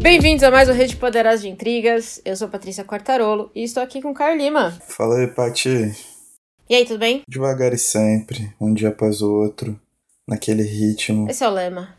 Bem-vindos 0.00 0.42
a 0.44 0.50
mais 0.50 0.66
um 0.70 0.72
Rede 0.72 0.96
Poderosa 0.96 1.42
de 1.42 1.48
Intrigas. 1.50 2.22
Eu 2.24 2.34
sou 2.36 2.48
Patrícia 2.48 2.82
Quartarolo 2.82 3.50
e 3.54 3.62
estou 3.64 3.82
aqui 3.82 4.00
com 4.00 4.12
o 4.12 4.14
Caio 4.14 4.38
Lima. 4.38 4.70
Fala 4.88 5.18
aí, 5.18 5.26
Pati. 5.26 5.94
E 6.70 6.74
aí, 6.74 6.86
tudo 6.86 6.98
bem? 7.00 7.20
Devagar 7.28 7.74
e 7.74 7.78
sempre, 7.78 8.50
um 8.58 8.72
dia 8.72 8.88
após 8.88 9.20
o 9.20 9.30
outro, 9.30 9.78
naquele 10.26 10.62
ritmo. 10.62 11.28
Esse 11.28 11.44
é 11.44 11.48
o 11.48 11.52
lema. 11.52 11.94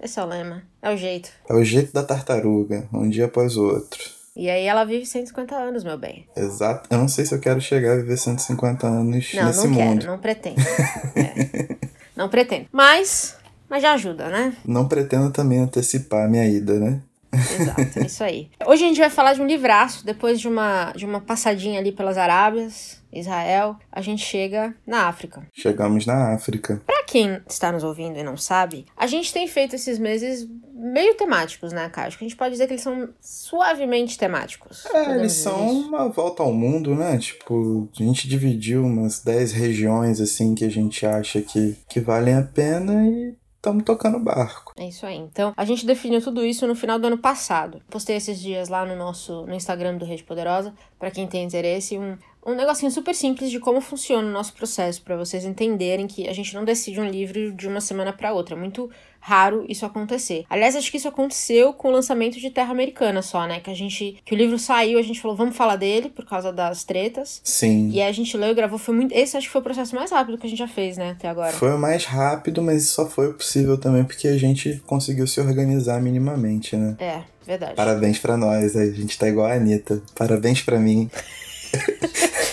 Esse 0.00 0.18
é 0.18 0.22
o 0.22 0.26
lema. 0.26 0.62
É 0.80 0.90
o 0.94 0.96
jeito. 0.96 1.30
É 1.50 1.52
o 1.52 1.62
jeito 1.62 1.92
da 1.92 2.02
tartaruga, 2.02 2.88
um 2.94 3.10
dia 3.10 3.26
após 3.26 3.58
o 3.58 3.64
outro. 3.66 4.19
E 4.40 4.48
aí 4.48 4.64
ela 4.64 4.84
vive 4.84 5.04
150 5.04 5.54
anos, 5.54 5.84
meu 5.84 5.98
bem. 5.98 6.26
Exato. 6.34 6.88
Eu 6.90 6.96
não 6.96 7.08
sei 7.08 7.26
se 7.26 7.34
eu 7.34 7.38
quero 7.38 7.60
chegar 7.60 7.92
a 7.92 7.96
viver 7.96 8.16
150 8.16 8.86
anos 8.86 9.34
Não, 9.34 9.44
nesse 9.44 9.66
não 9.66 9.70
mundo. 9.70 9.98
quero, 10.00 10.06
não 10.12 10.18
pretendo. 10.18 10.56
É. 11.14 11.76
Não 12.16 12.26
pretendo. 12.26 12.64
Mas, 12.72 13.36
mas 13.68 13.82
já 13.82 13.92
ajuda, 13.92 14.30
né? 14.30 14.56
Não 14.64 14.88
pretendo 14.88 15.30
também 15.30 15.58
antecipar 15.58 16.24
a 16.24 16.28
minha 16.28 16.46
ida, 16.46 16.78
né? 16.80 17.02
Exato, 17.32 17.98
é 17.98 18.06
isso 18.06 18.24
aí. 18.24 18.50
Hoje 18.66 18.84
a 18.84 18.88
gente 18.88 19.00
vai 19.00 19.10
falar 19.10 19.34
de 19.34 19.40
um 19.40 19.46
livraço, 19.46 20.04
depois 20.04 20.40
de 20.40 20.48
uma, 20.48 20.92
de 20.92 21.04
uma 21.04 21.20
passadinha 21.20 21.78
ali 21.78 21.92
pelas 21.92 22.18
Arábias, 22.18 23.00
Israel, 23.12 23.76
a 23.90 24.00
gente 24.00 24.24
chega 24.24 24.74
na 24.86 25.08
África. 25.08 25.42
Chegamos 25.52 26.06
na 26.06 26.34
África. 26.34 26.80
Pra 26.86 27.04
quem 27.04 27.40
está 27.48 27.72
nos 27.72 27.82
ouvindo 27.82 28.18
e 28.18 28.22
não 28.22 28.36
sabe, 28.36 28.86
a 28.96 29.06
gente 29.06 29.32
tem 29.32 29.48
feito 29.48 29.74
esses 29.74 29.98
meses 29.98 30.48
meio 30.72 31.14
temáticos, 31.14 31.72
né, 31.72 31.88
Caio? 31.88 32.08
Acho 32.08 32.18
que 32.18 32.24
a 32.24 32.28
gente 32.28 32.36
pode 32.36 32.52
dizer 32.52 32.66
que 32.66 32.72
eles 32.74 32.82
são 32.82 33.10
suavemente 33.20 34.16
temáticos. 34.16 34.86
É, 34.86 35.16
eles 35.16 35.32
são 35.32 35.66
isso. 35.66 35.88
uma 35.88 36.08
volta 36.08 36.42
ao 36.42 36.52
mundo, 36.52 36.94
né? 36.94 37.18
Tipo, 37.18 37.88
a 37.98 38.02
gente 38.02 38.28
dividiu 38.28 38.84
umas 38.84 39.20
10 39.22 39.52
regiões, 39.52 40.20
assim, 40.20 40.54
que 40.54 40.64
a 40.64 40.70
gente 40.70 41.04
acha 41.04 41.42
que, 41.42 41.76
que 41.88 42.00
valem 42.00 42.34
a 42.34 42.42
pena 42.42 43.06
e 43.06 43.34
estamos 43.60 43.84
tocando 43.84 44.18
barco. 44.18 44.72
É 44.76 44.88
isso 44.88 45.04
aí. 45.04 45.18
Então, 45.18 45.52
a 45.54 45.64
gente 45.66 45.84
definiu 45.84 46.22
tudo 46.22 46.44
isso 46.44 46.66
no 46.66 46.74
final 46.74 46.98
do 46.98 47.06
ano 47.06 47.18
passado. 47.18 47.82
Postei 47.90 48.16
esses 48.16 48.40
dias 48.40 48.70
lá 48.70 48.86
no 48.86 48.96
nosso 48.96 49.46
no 49.46 49.54
Instagram 49.54 49.98
do 49.98 50.06
Rede 50.06 50.24
Poderosa, 50.24 50.74
pra 50.98 51.10
quem 51.10 51.26
tem 51.26 51.44
interesse, 51.44 51.98
um 51.98 52.16
um 52.44 52.54
negocinho 52.54 52.90
super 52.90 53.14
simples 53.14 53.50
de 53.50 53.58
como 53.58 53.80
funciona 53.80 54.26
o 54.26 54.32
nosso 54.32 54.54
processo, 54.54 55.02
pra 55.02 55.16
vocês 55.16 55.44
entenderem 55.44 56.06
que 56.06 56.28
a 56.28 56.32
gente 56.32 56.54
não 56.54 56.64
decide 56.64 57.00
um 57.00 57.08
livro 57.08 57.52
de 57.52 57.68
uma 57.68 57.80
semana 57.80 58.12
pra 58.12 58.32
outra. 58.32 58.54
É 58.54 58.58
muito 58.58 58.90
raro 59.20 59.66
isso 59.68 59.84
acontecer. 59.84 60.46
Aliás, 60.48 60.74
acho 60.74 60.90
que 60.90 60.96
isso 60.96 61.06
aconteceu 61.06 61.74
com 61.74 61.88
o 61.88 61.90
lançamento 61.90 62.40
de 62.40 62.48
Terra 62.48 62.70
Americana 62.70 63.20
só, 63.20 63.46
né? 63.46 63.60
Que 63.60 63.70
a 63.70 63.74
gente 63.74 64.16
que 64.24 64.34
o 64.34 64.36
livro 64.36 64.58
saiu, 64.58 64.98
a 64.98 65.02
gente 65.02 65.20
falou, 65.20 65.36
vamos 65.36 65.54
falar 65.54 65.76
dele 65.76 66.08
por 66.08 66.24
causa 66.24 66.50
das 66.50 66.84
tretas. 66.84 67.42
Sim. 67.44 67.90
E 67.90 68.00
aí 68.00 68.08
a 68.08 68.12
gente 68.12 68.34
leu 68.36 68.50
e 68.50 68.54
gravou, 68.54 68.78
foi 68.78 68.94
muito. 68.94 69.12
Esse 69.12 69.36
acho 69.36 69.46
que 69.46 69.52
foi 69.52 69.60
o 69.60 69.64
processo 69.64 69.94
mais 69.94 70.10
rápido 70.10 70.38
que 70.38 70.46
a 70.46 70.50
gente 70.50 70.58
já 70.58 70.68
fez, 70.68 70.96
né, 70.96 71.10
até 71.10 71.28
agora. 71.28 71.52
Foi 71.52 71.74
o 71.74 71.78
mais 71.78 72.06
rápido, 72.06 72.62
mas 72.62 72.86
só 72.86 73.06
foi 73.06 73.32
possível 73.34 73.76
também 73.76 74.04
porque 74.04 74.26
a 74.26 74.38
gente 74.38 74.82
conseguiu 74.86 75.26
se 75.26 75.40
organizar 75.40 76.00
minimamente, 76.00 76.74
né? 76.74 76.96
É, 76.98 77.20
verdade. 77.46 77.74
Parabéns 77.74 78.18
pra 78.18 78.38
nós, 78.38 78.74
a 78.74 78.86
gente 78.86 79.18
tá 79.18 79.28
igual 79.28 79.46
a 79.46 79.52
Anitta. 79.52 80.02
Parabéns 80.14 80.62
pra 80.62 80.78
mim. 80.78 81.10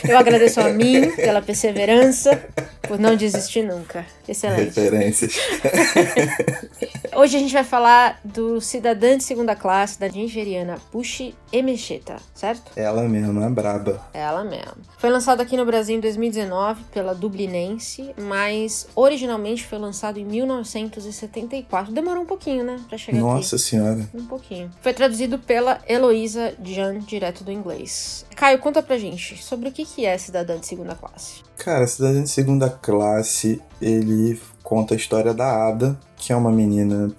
Eu 0.07 0.17
agradeço 0.17 0.59
a 0.59 0.69
mim 0.69 1.11
pela 1.15 1.41
perseverança, 1.41 2.39
por 2.81 2.97
não 2.99 3.15
desistir 3.15 3.63
nunca. 3.63 4.05
Excelente. 4.27 4.65
Referências. 4.65 5.35
Hoje 7.15 7.35
a 7.35 7.39
gente 7.39 7.53
vai 7.53 7.63
falar 7.63 8.19
do 8.23 8.61
cidadã 8.61 9.17
de 9.17 9.23
segunda 9.23 9.55
classe 9.55 9.99
da 9.99 10.07
nigeriana 10.07 10.77
Bushi 10.93 11.33
Emecheta, 11.51 12.17
certo? 12.31 12.71
Ela 12.75 13.01
mesma, 13.03 13.45
a 13.45 13.49
braba. 13.49 14.05
É 14.13 14.19
ela 14.19 14.43
mesma. 14.43 14.77
Foi 14.99 15.09
lançado 15.09 15.41
aqui 15.41 15.57
no 15.57 15.65
Brasil 15.65 15.97
em 15.97 15.99
2019 15.99 16.83
pela 16.91 17.15
Dublinense, 17.15 18.13
mas 18.17 18.87
originalmente 18.95 19.65
foi 19.65 19.79
lançado 19.79 20.19
em 20.19 20.25
1974. 20.25 21.91
Demorou 21.91 22.21
um 22.21 22.27
pouquinho, 22.27 22.63
né, 22.63 22.79
pra 22.87 22.97
chegar 22.99 23.17
aqui. 23.17 23.27
Nossa 23.27 23.57
senhora. 23.57 24.07
Um 24.13 24.27
pouquinho. 24.27 24.69
Foi 24.81 24.93
traduzido 24.93 25.39
pela 25.39 25.79
Heloísa 25.87 26.53
Jan, 26.63 26.99
direto 26.99 27.43
do 27.43 27.51
inglês. 27.51 28.25
Caio, 28.35 28.59
conta 28.59 28.83
pra 28.83 28.97
gente 28.99 29.43
sobre 29.43 29.69
o 29.69 29.71
que 29.71 30.05
é 30.05 30.15
cidadã 30.19 30.59
de 30.59 30.67
segunda 30.67 30.93
classe. 30.93 31.47
Cara, 31.57 31.87
Cidadã 31.87 32.21
de 32.21 32.29
Segunda 32.29 32.69
Classe, 32.69 33.59
ele 33.81 34.39
conta 34.63 34.93
a 34.93 34.97
história 34.97 35.33
da 35.33 35.67
Ada, 35.67 35.97
que 36.17 36.33
é 36.33 36.35
uma 36.35 36.51
menina 36.51 37.11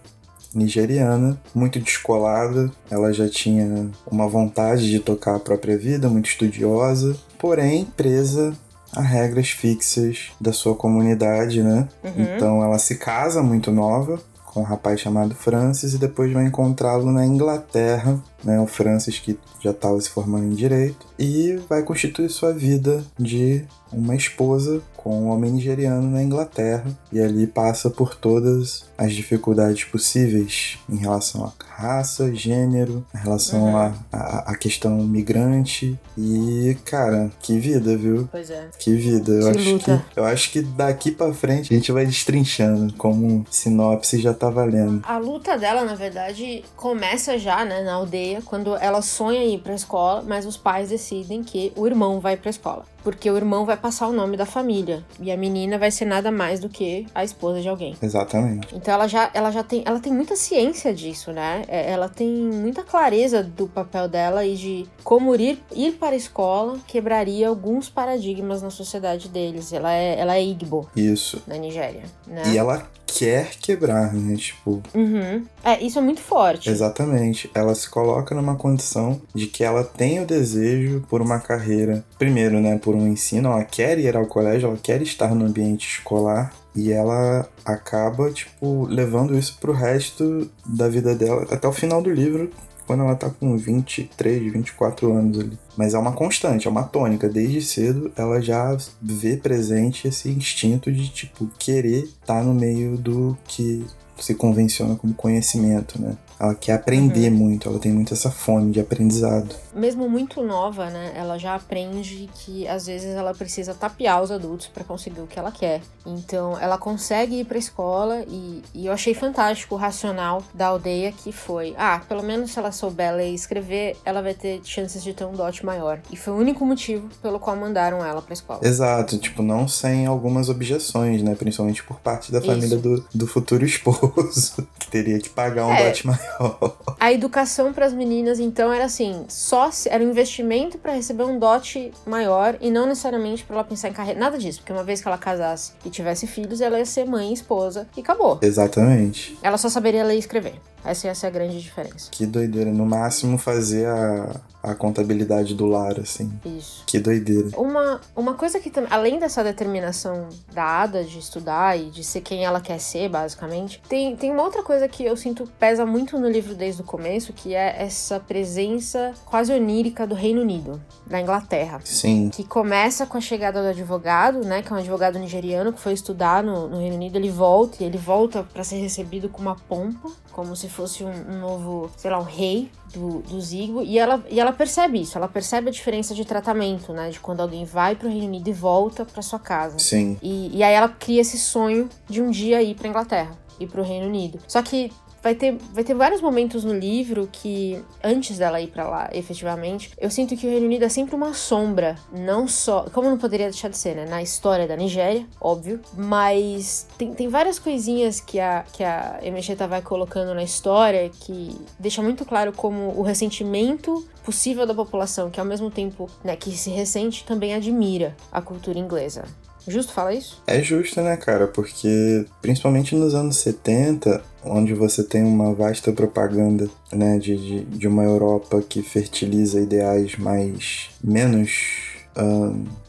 nigeriana, 0.55 1.39
muito 1.55 1.79
descolada. 1.79 2.71
Ela 2.91 3.13
já 3.13 3.29
tinha 3.29 3.91
uma 4.11 4.29
vontade 4.29 4.91
de 4.91 5.01
tocar 5.01 5.37
a 5.37 5.41
própria 5.41 5.79
vida, 5.79 6.09
muito 6.09 6.29
estudiosa, 6.29 7.17
porém 7.39 7.85
presa 7.85 8.55
a 8.93 9.03
regras 9.03 9.51
fixas 9.51 10.31
da 10.41 10.53
sua 10.53 10.75
comunidade, 10.75 11.63
né? 11.63 11.89
Uhum. 12.03 12.13
Então 12.17 12.63
ela 12.63 12.79
se 12.79 12.97
casa 12.97 13.43
muito 13.43 13.71
nova 13.71 14.19
com 14.47 14.61
um 14.61 14.65
rapaz 14.65 14.99
chamado 15.01 15.35
Francis 15.35 15.93
e 15.93 15.99
depois 15.99 16.33
vai 16.33 16.47
encontrá-lo 16.47 17.13
na 17.13 17.25
Inglaterra, 17.25 18.19
né? 18.44 18.60
O 18.60 18.66
Francis 18.66 19.19
que 19.19 19.38
já 19.60 19.71
estava 19.72 20.00
se 20.00 20.09
formando 20.10 20.44
em 20.47 20.54
direito 20.54 21.06
e 21.19 21.59
vai 21.69 21.82
constituir 21.82 22.28
sua 22.31 22.53
vida 22.53 23.04
de 23.19 23.65
uma 23.93 24.15
esposa 24.15 24.81
com 24.97 25.22
um 25.22 25.28
homem 25.31 25.50
nigeriano 25.53 26.09
na 26.10 26.22
Inglaterra 26.22 26.84
e 27.10 27.19
ali 27.21 27.47
passa 27.47 27.88
por 27.88 28.15
todas 28.15 28.84
as 28.98 29.12
dificuldades 29.15 29.84
possíveis 29.84 30.78
em 30.91 30.97
relação 30.97 31.44
à 31.44 31.53
raça, 31.75 32.32
gênero, 32.34 33.04
em 33.15 33.19
relação 33.19 33.65
Uhum. 33.65 33.77
à 34.12 34.44
à 34.50 34.54
questão 34.56 34.97
migrante 34.98 35.98
e 36.16 36.77
cara, 36.84 37.31
que 37.41 37.59
vida, 37.59 37.97
viu? 37.97 38.28
Pois 38.31 38.50
é. 38.50 38.69
Que 38.78 38.94
vida, 38.94 39.31
eu 39.32 39.53
Que 39.53 39.59
acho 39.59 39.71
luta. 39.72 40.04
que 40.12 40.21
eu 40.21 40.25
acho 40.25 40.50
que 40.53 40.62
daqui 40.62 41.10
pra 41.12 41.32
frente 41.32 41.72
a 41.72 41.77
gente 41.77 41.91
vai 41.93 42.04
destrinchando 42.04 42.93
como 42.94 43.44
sinopse 43.50 44.21
já 44.21 44.34
tá 44.34 44.50
valendo. 44.50 45.00
A 45.04 45.19
luta 45.19 45.56
dela, 45.56 45.84
na 45.84 45.94
verdade, 45.94 46.65
começa 46.77 47.38
já, 47.38 47.65
né, 47.65 47.82
na 47.82 47.94
aldeia, 47.94 48.28
quando 48.44 48.77
ela 48.77 49.03
sonha 49.03 49.44
ir 49.44 49.59
pra 49.59 49.75
escola, 49.75 50.22
mas 50.27 50.47
os 50.47 50.56
pais 50.56 50.91
decidem 50.91 51.43
que 51.43 51.72
o 51.77 51.87
irmão 51.87 52.21
vai 52.21 52.37
pra 52.37 52.50
escola. 52.50 52.84
Porque 53.03 53.31
o 53.31 53.36
irmão 53.36 53.64
vai 53.64 53.76
passar 53.76 54.09
o 54.09 54.12
nome 54.12 54.36
da 54.36 54.44
família. 54.47 55.04
E 55.20 55.31
a 55.31 55.36
menina 55.36 55.78
vai 55.78 55.91
ser 55.91 56.04
nada 56.04 56.31
mais 56.31 56.60
do 56.60 56.69
que 56.69 57.06
a 57.14 57.25
esposa 57.25 57.60
de 57.60 57.69
alguém. 57.69 57.97
Exatamente. 58.03 58.75
Então 58.75 58.92
ela 58.94 59.06
já, 59.09 59.31
ela 59.32 59.50
já 59.50 59.62
tem, 59.62 59.82
ela 59.86 60.00
tem 60.00 60.12
muita 60.12 60.36
ciência 60.36 60.92
disso, 60.92 61.32
né? 61.32 61.62
É, 61.69 61.91
Ela 61.91 62.09
tem 62.09 62.28
muita 62.28 62.82
clareza 62.82 63.42
do 63.42 63.66
papel 63.69 64.09
dela 64.09 64.44
e 64.44 64.56
de 64.56 64.86
como 65.04 65.34
ir, 65.34 65.59
ir 65.75 65.92
para 65.92 66.14
a 66.14 66.16
escola 66.16 66.78
quebraria 66.86 67.48
alguns 67.48 67.88
paradigmas 67.88 68.60
na 68.62 68.70
sociedade 68.70 69.28
deles. 69.28 69.72
Ela 69.72 69.92
é, 69.92 70.19
ela 70.19 70.36
é 70.36 70.44
Igbo, 70.44 70.88
Isso. 70.94 71.42
na 71.47 71.56
Nigéria, 71.56 72.03
né? 72.26 72.42
E 72.47 72.59
ela 72.59 72.86
quer 73.06 73.50
quebrar, 73.60 74.12
né? 74.12 74.36
Tipo, 74.36 74.82
Uhum. 74.94 75.44
É, 75.65 75.82
isso 75.82 75.98
é 75.98 76.03
muito 76.03 76.20
forte. 76.20 76.69
exatamente. 76.70 77.50
Ela 77.54 77.75
se 77.75 77.88
coloca 77.88 78.34
numa 78.34 78.54
condição 78.54 79.20
de 79.34 79.47
que 79.47 79.65
ela 79.65 79.82
tem 79.82 80.20
o 80.20 80.26
desejo 80.26 81.03
por 81.09 81.20
uma 81.22 81.38
carreira. 81.41 82.04
Primeiro, 82.19 82.60
né, 82.60 82.78
por 82.88 82.97
um 82.97 83.06
ensino, 83.06 83.50
ela 83.50 83.65
quer 83.65 83.99
ir 83.99 84.16
ao 84.16 84.25
colégio, 84.25 84.66
ela 84.66 84.78
quer 84.82 85.03
estar 85.03 85.34
no 85.34 85.44
ambiente 85.44 85.87
escolar. 85.87 86.54
E 86.75 86.91
ela 86.91 87.47
acaba, 87.62 88.31
tipo, 88.31 88.87
levando 88.87 89.37
isso 89.37 89.59
pro 89.60 89.75
resto 89.75 90.50
da 90.65 90.88
vida 90.88 91.15
dela, 91.15 91.47
até 91.50 91.69
o 91.69 91.72
final 91.72 92.00
do 92.00 92.10
livro, 92.10 92.50
quando 92.87 93.03
ela 93.03 93.15
tá 93.15 93.28
com 93.28 93.59
23, 93.59 94.50
24 94.50 95.12
anos 95.12 95.38
ali. 95.38 95.59
Mas 95.77 95.93
é 95.93 95.98
uma 95.98 96.12
constante, 96.12 96.66
é 96.66 96.71
uma 96.71 96.82
tônica. 96.82 97.28
Desde 97.28 97.60
cedo 97.60 98.10
ela 98.16 98.41
já 98.41 98.75
vê 99.03 99.37
presente 99.37 100.09
esse 100.09 100.31
instinto 100.31 100.91
de, 100.91 101.10
tipo, 101.10 101.47
querer 101.59 102.04
estar 102.04 102.43
no 102.43 102.54
meio 102.54 102.97
do 102.97 103.37
que 103.47 103.84
se 104.19 104.34
convenciona 104.34 104.97
como 104.97 105.12
conhecimento, 105.12 106.01
né? 106.01 106.16
Ela 106.41 106.55
quer 106.55 106.75
aprender 106.75 107.31
muito, 107.31 107.69
ela 107.69 107.79
tem 107.79 107.93
muito 107.93 108.15
essa 108.15 108.31
fome 108.31 108.71
de 108.73 108.81
aprendizado. 108.81 109.55
Mesmo 109.75 110.09
muito 110.09 110.43
nova, 110.43 110.89
né? 110.91 111.13
Ela 111.17 111.37
já 111.39 111.55
aprende 111.55 112.29
que 112.35 112.67
às 112.69 112.87
vezes 112.87 113.15
ela 113.15 113.35
precisa 113.35 113.75
tapear 113.75 114.23
os 114.23 114.31
adultos 114.31 114.67
para 114.69 114.85
conseguir 114.85 115.21
o 115.21 115.27
que 115.27 115.39
ela 115.39 115.51
quer. 115.51 115.81
Então 116.07 116.59
ela 116.59 116.79
consegue 116.79 117.41
ir 117.41 117.45
pra 117.45 117.59
escola 117.59 118.25
e, 118.29 118.63
e 118.75 118.87
eu 118.87 118.93
achei 118.93 119.15
fantástico 119.15 119.75
o 119.75 119.79
racional 119.79 120.43
da 120.55 120.67
aldeia 120.69 121.13
que 121.13 121.33
foi: 121.33 121.75
ah, 121.77 122.01
pelo 122.09 122.23
menos 122.23 122.53
se 122.53 122.59
ela 122.59 122.71
souber 122.73 123.15
ler 123.15 123.31
e 123.31 123.35
escrever, 123.35 123.97
ela 124.05 124.23
vai 124.23 124.35
ter 124.35 124.61
chances 124.65 125.03
de 125.03 125.13
ter 125.13 125.25
um 125.25 125.33
dote 125.33 125.65
maior. 125.67 126.01
E 126.11 126.17
foi 126.17 126.33
o 126.33 126.37
único 126.37 126.65
motivo 126.65 127.09
pelo 127.21 127.39
qual 127.41 127.57
mandaram 127.57 128.05
ela 128.05 128.23
pra 128.23 128.33
escola. 128.33 128.61
Exato, 128.63 129.19
tipo, 129.19 129.43
não 129.43 129.67
sem 129.67 130.07
algumas 130.07 130.49
objeções, 130.49 131.23
né? 131.23 131.35
Principalmente 131.35 131.83
por 131.83 131.99
parte 132.01 132.31
da 132.31 132.39
Isso. 132.39 132.47
família 132.47 132.77
do, 132.77 133.05
do 133.13 133.27
futuro 133.27 133.65
esposo, 133.65 134.67
que 134.79 134.89
teria 134.91 135.19
que 135.19 135.29
pagar 135.29 135.67
um 135.67 135.73
É. 135.73 135.89
dote 135.89 136.07
maior. 136.07 136.28
A 137.01 137.13
educação 137.13 137.72
para 137.72 137.86
as 137.86 137.92
meninas, 137.92 138.41
então, 138.41 138.72
era 138.72 138.84
assim, 138.84 139.25
só 139.28 139.71
se, 139.71 139.89
era 139.89 140.03
um 140.03 140.10
investimento 140.10 140.78
para 140.78 140.92
receber 140.92 141.25
um 141.25 141.39
dote 141.39 141.92
maior 142.07 142.57
e 142.60 142.71
não 142.71 142.86
necessariamente 142.86 143.45
para 143.45 143.57
ela 143.57 143.65
pensar 143.65 143.89
em 143.89 143.92
carreira, 143.92 144.19
nada 144.19 144.36
disso, 144.36 144.59
porque 144.59 144.72
uma 144.72 144.83
vez 144.83 145.01
que 145.01 145.07
ela 145.07 145.19
casasse 145.19 145.72
e 145.84 145.91
tivesse 145.91 146.27
filhos, 146.27 146.60
ela 146.60 146.78
ia 146.78 146.84
ser 146.84 147.07
mãe 147.07 147.30
e 147.30 147.33
esposa 147.33 147.86
e 147.97 148.01
acabou. 148.01 148.39
Exatamente. 148.42 149.39
Ela 149.42 149.57
só 149.57 149.69
saberia 149.69 150.04
ler 150.04 150.16
e 150.16 150.19
escrever. 150.19 150.54
Essa, 150.84 151.09
essa 151.09 151.27
é 151.27 151.28
a 151.28 151.33
grande 151.33 151.60
diferença. 151.60 152.10
Que 152.10 152.27
doideira. 152.27 152.71
No 152.71 152.86
máximo 152.86 153.36
fazer 153.36 153.86
a, 153.86 154.41
a 154.63 154.75
contabilidade 154.75 155.54
do 155.54 155.66
lar, 155.66 155.98
assim. 156.01 156.33
Isso. 156.45 156.84
Que 156.86 156.98
doideira. 156.98 157.51
Uma, 157.57 158.01
uma 158.16 158.34
coisa 158.34 158.59
que, 158.59 158.72
além 158.91 159.19
dessa 159.19 159.42
determinação 159.42 160.28
da 160.53 160.65
Ada 160.65 161.04
de 161.04 161.19
estudar 161.19 161.78
e 161.78 161.91
de 161.91 162.03
ser 162.04 162.21
quem 162.21 162.45
ela 162.45 162.60
quer 162.60 162.78
ser, 162.78 163.09
basicamente, 163.09 163.83
tem, 163.89 164.16
tem 164.16 164.30
uma 164.30 164.42
outra 164.42 164.63
coisa 164.63 164.89
que 164.89 165.04
eu 165.04 165.16
sinto 165.16 165.48
pesa 165.59 165.84
muito 165.84 166.19
no 166.19 166.28
livro 166.28 166.54
desde 166.54 166.83
o 166.83 166.84
começo, 166.84 167.33
que 167.33 167.54
é 167.54 167.83
essa 167.83 168.21
presença 168.21 169.13
quase 169.27 169.53
onírica 169.53 170.07
do 170.07 170.15
Reino 170.15 170.41
Unido, 170.41 170.80
da 171.07 171.21
Inglaterra. 171.21 171.80
Sim. 171.84 172.30
Que 172.30 172.45
começa 172.45 173.07
com 173.07 173.19
a 173.19 173.21
chegada 173.21 173.63
do 173.63 173.69
advogado, 173.69 174.41
né, 174.41 174.63
que 174.63 174.72
é 174.72 174.77
um 174.77 174.78
advogado 174.78 175.19
nigeriano 175.19 175.72
que 175.72 175.80
foi 175.80 175.92
estudar 175.92 176.42
no, 176.42 176.69
no 176.69 176.78
Reino 176.78 176.97
Unido, 176.97 177.16
ele 177.16 177.30
volta 177.30 177.83
e 177.83 177.86
ele 177.86 177.98
volta 177.98 178.42
para 178.42 178.65
ser 178.65 178.77
recebido 178.77 179.28
com 179.28 179.41
uma 179.41 179.57
pompa, 179.57 180.10
como 180.39 180.55
se 180.55 180.69
fosse 180.69 181.03
um, 181.03 181.11
um 181.11 181.41
novo, 181.41 181.91
sei 181.97 182.13
lá, 182.13 182.21
um 182.21 182.23
rei 182.23 182.71
do, 182.95 183.23
do 183.23 183.41
Zigo, 183.41 183.83
e 183.83 183.99
ela, 183.99 184.25
e 184.31 184.39
ela 184.39 184.53
percebe 184.53 185.01
isso, 185.01 185.19
ela 185.19 185.27
percebe 185.27 185.69
a 185.69 185.73
diferença 185.73 186.15
de 186.15 186.25
tratamento, 186.25 186.93
né? 186.93 187.11
De 187.11 187.19
quando 187.19 187.41
alguém 187.41 187.65
vai 187.65 187.97
pro 187.97 188.09
Reino 188.09 188.29
Unido 188.29 188.47
e 188.47 188.53
volta 188.53 189.05
para 189.05 189.21
sua 189.21 189.41
casa. 189.41 189.81
Sim. 189.81 190.17
E, 190.23 190.57
e 190.57 190.63
aí 190.63 190.73
ela 190.73 190.89
cria 190.89 191.23
esse 191.23 191.37
sonho 191.37 191.89
de 192.09 192.23
um 192.23 192.31
dia 192.31 192.63
ir 192.63 192.77
pra 192.77 192.87
Inglaterra, 192.87 193.37
ir 193.59 193.67
pro 193.67 193.83
Reino 193.83 194.07
Unido. 194.07 194.39
Só 194.47 194.63
que 194.63 194.93
vai 195.28 195.34
ter, 195.34 195.59
vai 195.75 195.84
ter 195.84 195.95
vários 195.95 196.22
momentos 196.22 196.65
no 196.65 196.72
livro 196.72 197.28
que, 197.30 197.83
antes 198.03 198.39
dela 198.39 198.60
ir 198.60 198.69
para 198.69 198.89
lá, 198.89 199.10
efetivamente, 199.13 199.91
eu 199.98 200.10
sinto 200.10 200.34
que 200.34 200.47
o 200.47 200.51
Reino 200.51 200.65
Unido 200.65 200.84
é 200.84 200.89
sempre 200.89 201.15
uma 201.15 201.34
sombra, 201.34 201.97
não 202.10 202.48
só. 202.48 202.86
Como 202.92 203.10
não 203.10 203.19
poderia 203.19 203.51
deixar 203.51 203.69
de 203.69 203.77
ser, 203.77 203.95
né? 203.95 204.07
Na 204.07 204.22
história 204.22 204.66
da 204.66 204.75
Nigéria, 204.75 205.27
óbvio, 205.39 205.80
mas 205.95 206.86
tem, 206.97 207.13
tem 207.13 207.28
várias 207.28 207.59
coisinhas 207.59 208.21
que 208.21 208.41
a, 208.41 208.65
que 208.72 208.83
a 208.83 209.19
Emecheta 209.22 209.66
vai 209.66 209.83
colocando 209.83 210.34
na 210.34 210.42
história 210.42 211.10
que 211.10 211.54
deixa 211.78 212.01
muito 212.01 212.25
claro 212.25 212.53
como 212.53 212.98
o 212.98 213.03
ressentimento 213.03 214.09
possível 214.25 214.66
da 214.66 214.75
população, 214.75 215.30
que 215.30 215.41
ao 215.41 215.47
mesmo 215.47 215.71
tempo 215.71 216.09
né, 216.25 216.36
que 216.36 216.51
se 216.53 216.71
ressente, 216.71 217.25
também 217.25 217.54
admira 217.54 218.16
a 218.33 218.41
cultura 218.41 218.78
inglesa. 218.78 219.25
Justo 219.68 219.92
falar 219.92 220.15
isso? 220.15 220.42
É 220.47 220.62
justo, 220.62 221.00
né, 221.00 221.16
cara? 221.16 221.47
Porque 221.47 222.24
principalmente 222.41 222.94
nos 222.97 223.15
anos 223.15 223.36
70, 223.36 224.22
onde 224.44 224.74
você 224.74 225.03
tem 225.03 225.22
uma 225.22 225.53
vasta 225.53 225.92
propaganda 225.92 226.68
né, 226.92 227.18
de, 227.18 227.36
de, 227.36 227.65
de 227.65 227.88
uma 227.88 228.03
Europa 228.03 228.62
que 228.66 228.82
fertiliza 228.82 229.60
ideais 229.60 230.16
mais 230.16 230.91
menos. 231.03 231.97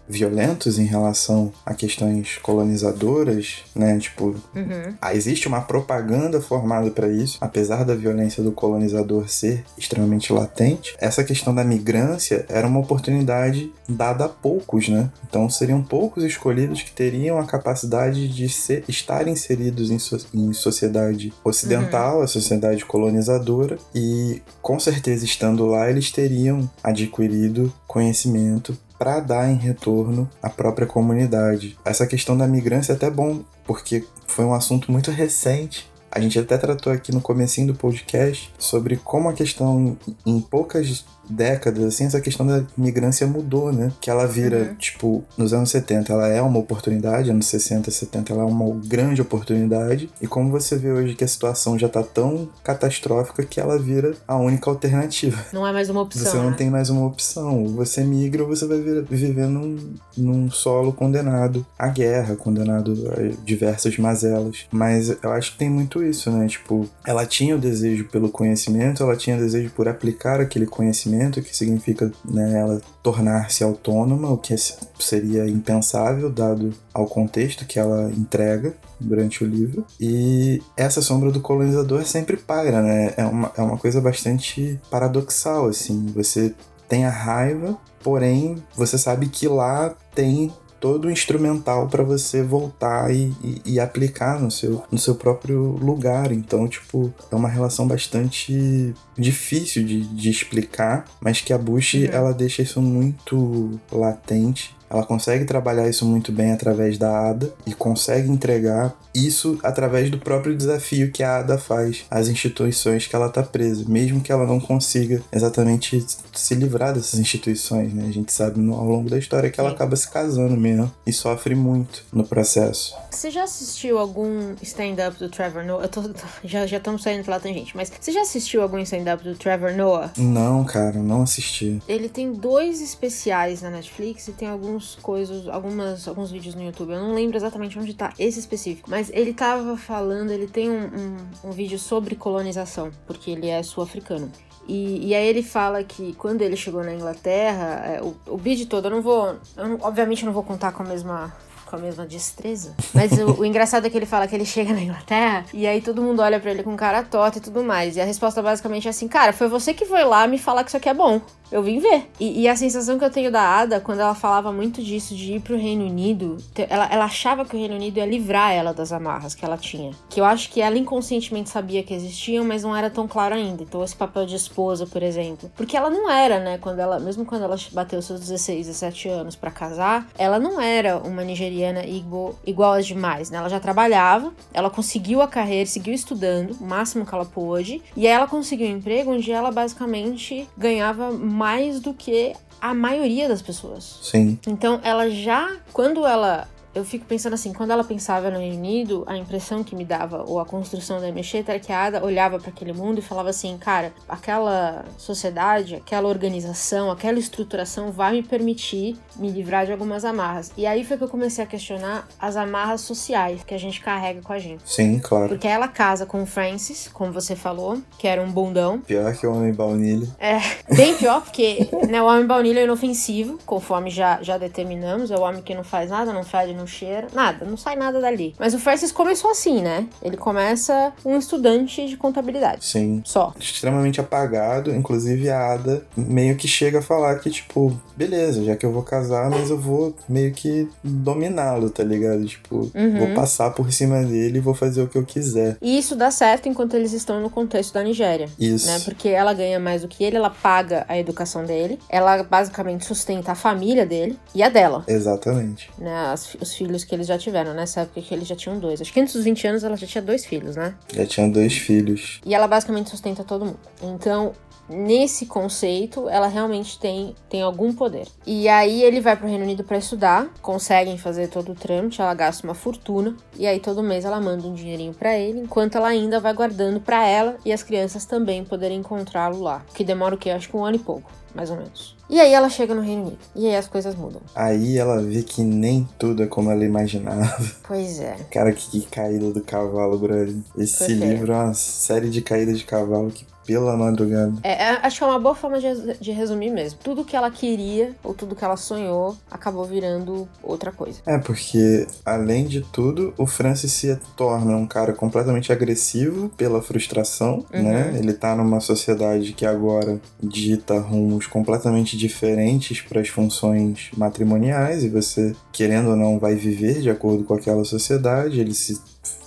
Violentos 0.09 0.79
em 0.79 0.85
relação 0.85 1.53
a 1.63 1.73
questões 1.75 2.37
colonizadoras, 2.41 3.63
né? 3.75 3.97
Tipo, 3.99 4.35
uhum. 4.55 4.95
existe 5.13 5.47
uma 5.47 5.61
propaganda 5.61 6.41
formada 6.41 6.89
para 6.89 7.07
isso, 7.07 7.37
apesar 7.39 7.85
da 7.85 7.95
violência 7.95 8.41
do 8.41 8.51
colonizador 8.51 9.29
ser 9.29 9.63
extremamente 9.77 10.33
latente. 10.33 10.95
Essa 10.99 11.23
questão 11.23 11.53
da 11.53 11.63
migrância 11.63 12.45
era 12.49 12.67
uma 12.67 12.79
oportunidade 12.79 13.71
dada 13.87 14.25
a 14.25 14.29
poucos, 14.29 14.89
né? 14.89 15.11
Então 15.27 15.49
seriam 15.49 15.81
poucos 15.83 16.23
escolhidos 16.23 16.81
que 16.81 16.91
teriam 16.91 17.37
a 17.37 17.45
capacidade 17.45 18.27
de 18.27 18.49
ser, 18.49 18.83
estar 18.87 19.27
inseridos 19.27 19.91
em, 19.91 19.99
so, 19.99 20.17
em 20.33 20.51
sociedade 20.53 21.31
ocidental, 21.43 22.17
uhum. 22.17 22.23
a 22.23 22.27
sociedade 22.27 22.83
colonizadora, 22.83 23.77
e 23.93 24.41
com 24.61 24.79
certeza 24.79 25.23
estando 25.25 25.65
lá 25.67 25.89
eles 25.89 26.11
teriam 26.11 26.69
adquirido 26.83 27.71
conhecimento 27.87 28.77
para 28.99 29.21
dar 29.21 29.49
em 29.49 29.55
retorno 29.55 30.29
à 30.43 30.49
própria 30.49 30.85
comunidade. 30.85 31.79
Essa 31.85 32.05
questão 32.05 32.37
da 32.37 32.45
migrância 32.45 32.91
é 32.91 32.95
até 32.95 33.09
bom, 33.09 33.41
porque 33.63 34.05
foi 34.27 34.43
um 34.43 34.53
assunto 34.53 34.91
muito 34.91 35.09
recente. 35.09 35.89
A 36.11 36.19
gente 36.19 36.37
até 36.37 36.57
tratou 36.57 36.91
aqui 36.91 37.13
no 37.13 37.21
comecinho 37.21 37.67
do 37.67 37.75
podcast 37.75 38.53
sobre 38.59 38.97
como 38.97 39.29
a 39.29 39.33
questão 39.33 39.97
em 40.25 40.41
poucas 40.41 41.05
décadas, 41.29 41.83
assim, 41.83 42.05
essa 42.05 42.19
questão 42.19 42.45
da 42.45 42.63
migrância 42.77 43.27
mudou, 43.27 43.71
né? 43.71 43.91
Que 44.01 44.09
ela 44.09 44.25
vira, 44.25 44.57
uhum. 44.57 44.75
tipo, 44.75 45.23
nos 45.37 45.53
anos 45.53 45.69
70 45.69 46.11
ela 46.11 46.27
é 46.27 46.41
uma 46.41 46.59
oportunidade, 46.59 47.29
anos 47.29 47.45
60, 47.47 47.91
70 47.91 48.33
ela 48.33 48.43
é 48.43 48.45
uma 48.45 48.75
grande 48.85 49.21
oportunidade. 49.21 50.09
E 50.21 50.27
como 50.27 50.49
você 50.49 50.77
vê 50.77 50.91
hoje 50.91 51.15
que 51.15 51.23
a 51.23 51.27
situação 51.27 51.77
já 51.77 51.87
tá 51.87 52.03
tão 52.03 52.49
catastrófica 52.63 53.43
que 53.43 53.59
ela 53.59 53.77
vira 53.77 54.13
a 54.27 54.37
única 54.37 54.69
alternativa. 54.69 55.37
Não 55.53 55.65
é 55.65 55.71
mais 55.71 55.89
uma 55.89 56.01
opção. 56.01 56.31
Você 56.31 56.37
não 56.37 56.51
né? 56.51 56.55
tem 56.57 56.69
mais 56.69 56.89
uma 56.89 57.05
opção. 57.05 57.67
Você 57.67 58.03
migra 58.03 58.43
ou 58.43 58.49
você 58.49 58.65
vai 58.65 58.79
viver 58.79 59.47
num, 59.47 59.77
num 60.17 60.49
solo 60.49 60.91
condenado 60.91 61.65
à 61.77 61.87
guerra, 61.87 62.35
condenado 62.35 63.11
a 63.11 63.43
diversas 63.45 63.97
mazelas. 63.97 64.65
Mas 64.71 65.15
eu 65.21 65.31
acho 65.31 65.53
que 65.53 65.57
tem 65.57 65.69
muito 65.69 66.03
isso, 66.03 66.31
né? 66.31 66.47
Tipo, 66.47 66.87
ela 67.05 67.25
tinha 67.25 67.55
o 67.55 67.59
desejo 67.59 68.05
pelo 68.05 68.29
conhecimento, 68.29 69.03
ela 69.03 69.15
tinha 69.15 69.35
o 69.35 69.39
desejo 69.39 69.69
por 69.71 69.87
aplicar 69.87 70.39
aquele 70.39 70.65
conhecimento 70.65 71.18
que 71.41 71.55
significa 71.55 72.11
né, 72.25 72.59
ela 72.59 72.81
tornar-se 73.03 73.63
autônoma, 73.63 74.31
o 74.31 74.37
que 74.37 74.55
seria 74.99 75.47
impensável 75.47 76.29
dado 76.29 76.73
ao 76.93 77.05
contexto 77.05 77.65
que 77.65 77.79
ela 77.79 78.09
entrega 78.11 78.73
durante 78.99 79.43
o 79.43 79.47
livro. 79.47 79.85
E 79.99 80.61
essa 80.75 81.01
sombra 81.01 81.31
do 81.31 81.41
colonizador 81.41 82.05
sempre 82.05 82.37
paira, 82.37 82.81
né? 82.81 83.13
É 83.17 83.25
uma, 83.25 83.51
é 83.57 83.61
uma 83.61 83.77
coisa 83.77 84.01
bastante 84.01 84.79
paradoxal, 84.89 85.67
assim. 85.67 86.07
Você 86.15 86.53
tem 86.87 87.05
a 87.05 87.09
raiva, 87.09 87.77
porém 88.03 88.61
você 88.75 88.97
sabe 88.97 89.27
que 89.27 89.47
lá 89.47 89.95
tem 90.13 90.51
todo 90.79 91.05
o 91.05 91.11
instrumental 91.11 91.87
para 91.87 92.03
você 92.03 92.41
voltar 92.41 93.13
e, 93.13 93.33
e, 93.43 93.61
e, 93.65 93.79
aplicar 93.79 94.39
no 94.39 94.49
seu, 94.49 94.83
no 94.91 94.97
seu 94.97 95.15
próprio 95.15 95.77
lugar. 95.77 96.31
Então, 96.31 96.67
tipo, 96.67 97.13
é 97.31 97.35
uma 97.35 97.49
relação 97.49 97.87
bastante 97.87 98.93
difícil 99.17 99.83
de, 99.83 100.01
de 100.01 100.29
explicar, 100.29 101.05
mas 101.19 101.41
que 101.41 101.53
a 101.53 101.57
Bush 101.57 101.95
uhum. 101.95 102.05
ela 102.11 102.33
deixa 102.33 102.61
isso 102.61 102.81
muito 102.81 103.79
latente 103.91 104.78
ela 104.89 105.05
consegue 105.05 105.45
trabalhar 105.45 105.87
isso 105.87 106.05
muito 106.05 106.31
bem 106.31 106.51
através 106.51 106.97
da 106.97 107.29
Ada 107.29 107.53
e 107.65 107.73
consegue 107.73 108.29
entregar 108.29 108.95
isso 109.13 109.59
através 109.63 110.09
do 110.09 110.19
próprio 110.19 110.55
desafio 110.55 111.11
que 111.11 111.23
a 111.23 111.37
Ada 111.37 111.57
faz 111.57 112.05
às 112.09 112.27
instituições 112.27 113.07
que 113.07 113.15
ela 113.15 113.27
está 113.27 113.43
presa, 113.43 113.83
mesmo 113.87 114.21
que 114.21 114.31
ela 114.31 114.45
não 114.45 114.59
consiga 114.59 115.21
exatamente 115.31 116.05
se 116.33 116.55
livrar 116.55 116.93
dessas 116.93 117.19
instituições, 117.19 117.93
né? 117.93 118.05
A 118.07 118.11
gente 118.11 118.31
sabe 118.31 118.59
ao 118.71 118.85
longo 118.85 119.09
da 119.09 119.17
história 119.17 119.49
que 119.49 119.59
ela 119.59 119.71
acaba 119.71 119.95
se 119.95 120.09
casando 120.09 120.55
mesmo 120.55 120.91
e 121.05 121.11
sofre 121.11 121.55
muito 121.55 122.03
no 122.11 122.23
processo. 122.23 122.95
Você 123.11 123.31
já 123.31 123.43
assistiu 123.43 123.97
algum 123.97 124.53
stand-up 124.61 125.17
do 125.17 125.29
Trevor 125.29 125.65
Noah? 125.65 125.83
Eu 125.83 125.89
tô, 125.89 126.03
já 126.43 126.65
já 126.65 126.77
estamos 126.77 127.01
saindo 127.01 127.25
pela 127.25 127.39
tangente, 127.39 127.75
mas 127.75 127.91
você 127.99 128.11
já 128.11 128.21
assistiu 128.21 128.61
algum 128.61 128.77
stand-up 128.79 129.23
do 129.23 129.35
Trevor 129.35 129.73
Noah? 129.73 130.11
Não, 130.17 130.63
cara, 130.63 130.99
não 130.99 131.23
assisti. 131.23 131.81
Ele 131.87 132.07
tem 132.07 132.31
dois 132.31 132.81
especiais 132.81 133.61
na 133.61 133.69
Netflix 133.69 134.27
e 134.27 134.31
tem 134.31 134.47
alguns 134.47 134.78
coisas, 134.95 135.47
algumas, 135.47 136.07
alguns 136.07 136.31
vídeos 136.31 136.55
no 136.55 136.63
YouTube. 136.63 136.93
Eu 136.93 137.01
não 137.01 137.13
lembro 137.13 137.37
exatamente 137.37 137.77
onde 137.77 137.93
tá 137.93 138.13
esse 138.17 138.39
específico, 138.39 138.89
mas 138.89 139.09
ele 139.13 139.33
tava 139.33 139.77
falando, 139.77 140.31
ele 140.31 140.47
tem 140.47 140.69
um, 140.69 140.85
um, 140.85 141.17
um 141.45 141.51
vídeo 141.51 141.79
sobre 141.79 142.15
colonização, 142.15 142.91
porque 143.05 143.31
ele 143.31 143.47
é 143.47 143.61
sul-africano. 143.63 144.31
E, 144.67 145.07
e, 145.07 145.15
aí 145.15 145.27
ele 145.27 145.41
fala 145.41 145.83
que 145.83 146.13
quando 146.13 146.43
ele 146.43 146.55
chegou 146.55 146.83
na 146.83 146.93
Inglaterra, 146.93 147.81
é, 147.85 148.01
o, 148.03 148.15
o 148.27 148.37
vídeo 148.37 148.67
todo, 148.67 148.85
eu 148.85 148.91
não 148.91 149.01
vou. 149.01 149.35
Eu 149.57 149.67
não, 149.67 149.77
obviamente 149.81 150.23
não 150.23 150.31
vou 150.31 150.43
contar 150.43 150.71
com 150.73 150.83
a 150.83 150.85
mesma 150.85 151.33
com 151.69 151.75
a 151.75 151.79
mesma 151.79 152.05
destreza. 152.05 152.73
Mas 152.93 153.11
o, 153.11 153.41
o, 153.41 153.45
engraçado 153.45 153.85
é 153.85 153.89
que 153.89 153.97
ele 153.97 154.05
fala 154.05 154.27
que 154.27 154.35
ele 154.35 154.45
chega 154.45 154.73
na 154.73 154.81
Inglaterra 154.81 155.45
e 155.53 155.67
aí 155.67 155.81
todo 155.81 156.01
mundo 156.01 156.21
olha 156.21 156.39
para 156.39 156.51
ele 156.51 156.63
com 156.63 156.75
cara 156.75 157.03
torta 157.03 157.37
e 157.37 157.41
tudo 157.41 157.63
mais. 157.63 157.95
E 157.95 158.01
a 158.01 158.05
resposta 158.05 158.41
basicamente 158.41 158.87
é 158.87 158.89
assim: 158.89 159.07
Cara, 159.07 159.31
foi 159.31 159.47
você 159.47 159.73
que 159.73 159.85
foi 159.85 160.03
lá 160.03 160.25
me 160.27 160.37
falar 160.37 160.63
que 160.63 160.69
isso 160.69 160.77
aqui 160.77 160.89
é 160.89 160.93
bom. 160.93 161.21
Eu 161.51 161.63
vim 161.63 161.79
ver. 161.79 162.07
E, 162.19 162.41
e, 162.41 162.47
a 162.47 162.55
sensação 162.55 162.99
que 162.99 163.03
eu 163.03 163.09
tenho 163.09 163.31
da 163.31 163.41
Ada, 163.41 163.79
quando 163.79 164.01
ela 164.01 164.13
falava 164.13 164.51
muito 164.51 164.83
disso, 164.83 165.15
de 165.15 165.33
ir 165.33 165.39
pro 165.39 165.57
Reino 165.57 165.83
Unido, 165.83 166.37
ela, 166.55 166.87
ela 166.91 167.05
achava 167.05 167.43
que 167.43 167.55
o 167.55 167.59
Reino 167.59 167.73
Unido 167.73 167.97
ia 167.97 168.05
livrar 168.05 168.51
ela 168.51 168.71
das 168.71 168.91
amarras 168.91 169.33
que 169.33 169.43
ela 169.43 169.57
tinha. 169.57 169.91
Que 170.09 170.21
eu 170.21 170.25
acho 170.25 170.51
que 170.51 170.61
ela 170.61 170.77
inconscientemente 170.77 171.49
sabia 171.49 171.81
que 171.81 171.93
existiam, 171.93 172.45
mas 172.45 172.61
não 172.61 172.75
era 172.75 172.89
tão 172.89 173.07
claro 173.07 173.33
ainda. 173.33 173.63
Então, 173.63 173.83
esse 173.83 173.95
papel 173.95 174.27
de 174.27 174.35
esposa, 174.35 174.85
por 174.85 175.01
exemplo. 175.01 175.51
Porque 175.55 175.75
ela 175.75 175.89
não 175.89 176.09
era, 176.09 176.39
né? 176.39 176.59
Quando 176.59 176.79
ela, 176.79 176.99
mesmo 176.99 177.25
quando 177.25 177.43
ela 177.43 177.55
bateu 177.71 177.99
seus 178.01 178.19
16, 178.19 178.67
17 178.67 179.09
anos 179.09 179.35
para 179.35 179.49
casar, 179.49 180.07
ela 180.19 180.37
não 180.37 180.61
era 180.61 180.97
uma 180.97 181.23
nigeriana 181.23 181.58
igual, 181.87 182.35
igual 182.45 182.73
às 182.73 182.85
demais, 182.85 183.29
né? 183.29 183.37
Ela 183.37 183.49
já 183.49 183.59
trabalhava, 183.59 184.33
ela 184.53 184.69
conseguiu 184.69 185.21
a 185.21 185.27
carreira, 185.27 185.65
seguiu 185.65 185.93
estudando, 185.93 186.51
o 186.59 186.65
máximo 186.65 187.05
que 187.05 187.13
ela 187.13 187.25
pôde. 187.25 187.81
E 187.95 188.07
aí 188.07 188.13
ela 188.13 188.27
conseguiu 188.27 188.67
um 188.67 188.77
emprego 188.77 189.11
onde 189.11 189.31
ela 189.31 189.51
basicamente 189.51 190.47
ganhava 190.57 191.11
mais 191.11 191.79
do 191.79 191.93
que 191.93 192.33
a 192.61 192.73
maioria 192.73 193.27
das 193.27 193.41
pessoas. 193.41 193.99
Sim. 194.03 194.37
Então 194.47 194.79
ela 194.83 195.09
já, 195.09 195.57
quando 195.71 196.05
ela 196.05 196.47
eu 196.79 196.85
fico 196.85 197.05
pensando 197.05 197.33
assim, 197.33 197.53
quando 197.53 197.71
ela 197.71 197.83
pensava 197.83 198.31
no 198.31 198.39
Reino 198.39 198.57
Unido, 198.57 199.03
a 199.05 199.17
impressão 199.17 199.63
que 199.63 199.75
me 199.75 199.85
dava, 199.85 200.23
ou 200.25 200.39
a 200.39 200.45
construção 200.45 200.99
da 200.99 201.11
Mecheta, 201.11 201.51
era 201.51 201.59
que 201.59 201.71
a 201.71 201.85
Ada 201.85 202.03
olhava 202.03 202.39
para 202.39 202.49
aquele 202.49 202.73
mundo 202.73 202.99
e 202.99 203.01
falava 203.01 203.29
assim, 203.29 203.57
cara, 203.57 203.93
aquela 204.07 204.85
sociedade, 204.97 205.75
aquela 205.75 206.07
organização, 206.07 206.89
aquela 206.89 207.19
estruturação 207.19 207.91
vai 207.91 208.13
me 208.13 208.23
permitir 208.23 208.97
me 209.15 209.29
livrar 209.29 209.65
de 209.65 209.71
algumas 209.71 210.05
amarras. 210.05 210.51
E 210.57 210.65
aí 210.65 210.83
foi 210.83 210.97
que 210.97 211.03
eu 211.03 211.09
comecei 211.09 211.43
a 211.43 211.47
questionar 211.47 212.07
as 212.19 212.37
amarras 212.37 212.81
sociais 212.81 213.43
que 213.43 213.53
a 213.53 213.57
gente 213.57 213.81
carrega 213.81 214.21
com 214.21 214.33
a 214.33 214.39
gente. 214.39 214.63
Sim, 214.65 214.99
claro. 214.99 215.29
Porque 215.29 215.47
ela 215.47 215.67
casa 215.67 216.05
com 216.05 216.23
o 216.23 216.25
Francis, 216.25 216.89
como 216.91 217.11
você 217.11 217.35
falou, 217.35 217.81
que 217.97 218.07
era 218.07 218.21
um 218.21 218.31
bundão. 218.31 218.79
Pior 218.79 219.13
que 219.15 219.27
o 219.27 219.33
homem 219.33 219.53
baunilha. 219.53 220.07
É, 220.19 220.39
bem 220.73 220.95
pior, 220.95 221.21
porque 221.21 221.69
né, 221.89 222.01
o 222.01 222.05
homem 222.05 222.25
baunilha 222.25 222.61
é 222.61 222.63
inofensivo, 222.63 223.37
conforme 223.45 223.89
já, 223.89 224.21
já 224.21 224.37
determinamos. 224.37 225.11
É 225.11 225.17
o 225.17 225.21
homem 225.21 225.41
que 225.41 225.53
não 225.53 225.63
faz 225.63 225.89
nada, 225.89 226.13
não 226.13 226.23
fede, 226.23 226.53
não 226.53 226.67
cheira, 226.69 227.07
nada, 227.13 227.45
não 227.45 227.57
sai 227.57 227.75
nada 227.75 227.99
dali. 227.99 228.33
Mas 228.39 228.53
o 228.53 228.59
Francis 228.59 228.91
começou 228.91 229.31
assim, 229.31 229.61
né? 229.61 229.87
Ele 230.01 230.15
começa 230.17 230.93
um 231.03 231.17
estudante 231.17 231.85
de 231.87 231.97
contabilidade. 231.97 232.65
Sim. 232.65 233.01
Só. 233.05 233.33
Extremamente 233.39 233.99
apagado. 233.99 234.73
Inclusive 234.73 235.29
a 235.29 235.53
Ada 235.53 235.83
meio 235.97 236.35
que 236.35 236.47
chega 236.47 236.79
a 236.79 236.81
falar 236.81 237.15
que, 237.19 237.29
tipo, 237.29 237.75
beleza, 237.97 238.43
já 238.43 238.55
que 238.55 238.65
eu 238.65 238.71
vou 238.71 238.83
casar, 238.83 239.29
mas 239.29 239.49
eu 239.49 239.57
vou 239.57 239.95
meio 240.07 240.31
que 240.33 240.67
dominá-lo, 240.83 241.69
tá 241.69 241.83
ligado? 241.83 242.25
Tipo, 242.25 242.71
Uhum. 242.75 242.97
vou 242.99 243.13
passar 243.15 243.49
por 243.51 243.71
cima 243.71 244.03
dele 244.03 244.37
e 244.37 244.41
vou 244.41 244.53
fazer 244.53 244.81
o 244.81 244.87
que 244.87 244.97
eu 244.97 245.05
quiser. 245.05 245.57
E 245.61 245.77
isso 245.77 245.95
dá 245.95 246.11
certo 246.11 246.47
enquanto 246.47 246.75
eles 246.75 246.93
estão 246.93 247.21
no 247.21 247.29
contexto 247.29 247.73
da 247.73 247.83
Nigéria. 247.83 248.29
Isso. 248.39 248.67
Né? 248.67 248.79
Porque 248.85 249.09
ela 249.09 249.33
ganha 249.33 249.59
mais 249.59 249.81
do 249.81 249.87
que 249.87 250.03
ele, 250.03 250.15
ela 250.17 250.29
paga 250.29 250.85
a 250.87 250.97
educação 250.97 251.43
dele, 251.43 251.79
ela 251.89 252.23
basicamente 252.23 252.85
sustenta 252.85 253.31
a 253.31 253.35
família 253.35 253.85
dele 253.85 254.17
e 254.35 254.43
a 254.43 254.49
dela. 254.49 254.83
Exatamente. 254.87 255.69
Né, 255.77 255.93
as- 256.11 256.35
os 256.35 256.48
filhos 256.53 256.83
que 256.83 256.93
eles 256.93 257.07
já 257.07 257.17
tiveram, 257.17 257.53
nessa 257.53 257.81
época 257.81 258.01
que 258.01 258.13
eles 258.13 258.27
já 258.27 258.35
tinham 258.35 258.59
dois. 258.59 258.81
Acho 258.81 258.91
que 258.91 258.99
antes 258.99 259.13
dos 259.13 259.23
20 259.23 259.47
anos 259.47 259.63
ela 259.63 259.75
já 259.75 259.87
tinha 259.87 260.01
dois 260.01 260.25
filhos, 260.25 260.55
né? 260.55 260.75
Já 260.93 261.05
tinha 261.05 261.29
dois 261.29 261.57
filhos. 261.57 262.19
E 262.25 262.33
ela 262.33 262.47
basicamente 262.47 262.89
sustenta 262.89 263.23
todo 263.23 263.45
mundo. 263.45 263.59
Então, 263.81 264.33
nesse 264.69 265.25
conceito, 265.25 266.07
ela 266.07 266.27
realmente 266.27 266.79
tem, 266.79 267.15
tem 267.27 267.41
algum 267.41 267.73
poder. 267.73 268.07
E 268.25 268.47
aí 268.47 268.83
ele 268.83 269.01
vai 269.01 269.15
pro 269.15 269.27
Reino 269.27 269.43
Unido 269.43 269.63
pra 269.63 269.77
estudar, 269.77 270.31
conseguem 270.41 270.97
fazer 270.97 271.27
todo 271.27 271.51
o 271.51 271.55
trâmite, 271.55 272.01
ela 272.01 272.13
gasta 272.13 272.45
uma 272.45 272.53
fortuna, 272.53 273.15
e 273.37 273.47
aí 273.47 273.59
todo 273.59 273.81
mês 273.81 274.05
ela 274.05 274.21
manda 274.21 274.47
um 274.47 274.53
dinheirinho 274.53 274.93
pra 274.93 275.17
ele, 275.17 275.39
enquanto 275.39 275.75
ela 275.75 275.87
ainda 275.87 276.19
vai 276.19 276.33
guardando 276.33 276.79
pra 276.79 277.07
ela 277.07 277.37
e 277.43 277.51
as 277.51 277.63
crianças 277.63 278.05
também 278.05 278.45
poderem 278.45 278.79
encontrá-lo 278.79 279.41
lá. 279.41 279.65
Que 279.73 279.83
demora 279.83 280.13
o 280.13 280.17
quê? 280.17 280.29
Acho 280.29 280.49
que 280.49 280.55
um 280.55 280.63
ano 280.63 280.75
e 280.75 280.79
pouco, 280.79 281.11
mais 281.35 281.49
ou 281.49 281.57
menos. 281.57 281.95
E 282.09 282.19
aí 282.19 282.33
ela 282.33 282.49
chega 282.49 282.73
no 282.73 282.81
Reino 282.81 283.03
Unido. 283.03 283.19
E 283.35 283.47
aí 283.47 283.55
as 283.55 283.67
coisas 283.67 283.93
mudam. 283.95 284.21
Aí 284.33 284.77
ela 284.77 285.01
vê 285.01 285.21
que 285.21 285.43
nem 285.43 285.87
tudo 285.99 286.23
é 286.23 286.27
como 286.27 286.49
ela 286.51 286.63
imaginava. 286.65 287.37
Pois 287.67 287.99
é. 287.99 288.15
Cara, 288.31 288.51
que, 288.51 288.69
que 288.69 288.81
caída 288.87 289.31
do 289.31 289.41
cavalo, 289.41 289.97
brother. 289.99 290.35
Esse 290.57 290.77
Foi 290.79 290.87
feio. 290.87 291.05
livro 291.11 291.31
é 291.31 291.35
uma 291.35 291.53
série 291.53 292.09
de 292.09 292.21
caídas 292.21 292.57
de 292.57 292.65
cavalo 292.65 293.11
que, 293.11 293.25
pela 293.49 293.75
madrugada. 293.75 294.33
É, 294.43 294.51
é, 294.51 294.69
acho 294.85 294.99
que 294.99 295.03
é 295.03 295.07
uma 295.07 295.17
boa 295.19 295.33
forma 295.33 295.59
de, 295.59 295.65
res- 295.65 295.99
de 295.99 296.11
resumir 296.11 296.51
mesmo. 296.51 296.77
Tudo 296.83 297.03
que 297.03 297.15
ela 297.15 297.31
queria, 297.31 297.95
ou 298.03 298.13
tudo 298.13 298.35
que 298.35 298.45
ela 298.45 298.55
sonhou, 298.55 299.17
acabou 299.31 299.65
virando 299.65 300.29
outra 300.43 300.71
coisa. 300.71 300.99
É, 301.07 301.17
porque, 301.17 301.87
além 302.05 302.45
de 302.45 302.61
tudo, 302.61 303.11
o 303.17 303.25
Francis 303.25 303.71
se 303.71 303.97
torna 304.15 304.55
um 304.55 304.67
cara 304.67 304.93
completamente 304.93 305.51
agressivo 305.51 306.29
pela 306.37 306.61
frustração, 306.61 307.43
Uhum. 307.51 307.63
né? 307.63 307.95
Ele 307.97 308.13
tá 308.13 308.35
numa 308.35 308.59
sociedade 308.59 309.33
que 309.33 309.45
agora 309.47 309.99
dita 310.21 310.77
rumos 310.79 311.25
completamente 311.25 311.97
diferentes 311.97 312.81
para 312.81 313.01
as 313.01 313.07
funções 313.07 313.89
matrimoniais, 313.97 314.83
e 314.83 314.89
você, 314.89 315.35
querendo 315.51 315.89
ou 315.89 315.95
não, 315.95 316.19
vai 316.19 316.35
viver 316.35 316.81
de 316.81 316.89
acordo 316.91 317.23
com 317.23 317.33
aquela 317.33 317.63
sociedade. 317.65 318.39
Ele 318.39 318.53
se. 318.53 318.79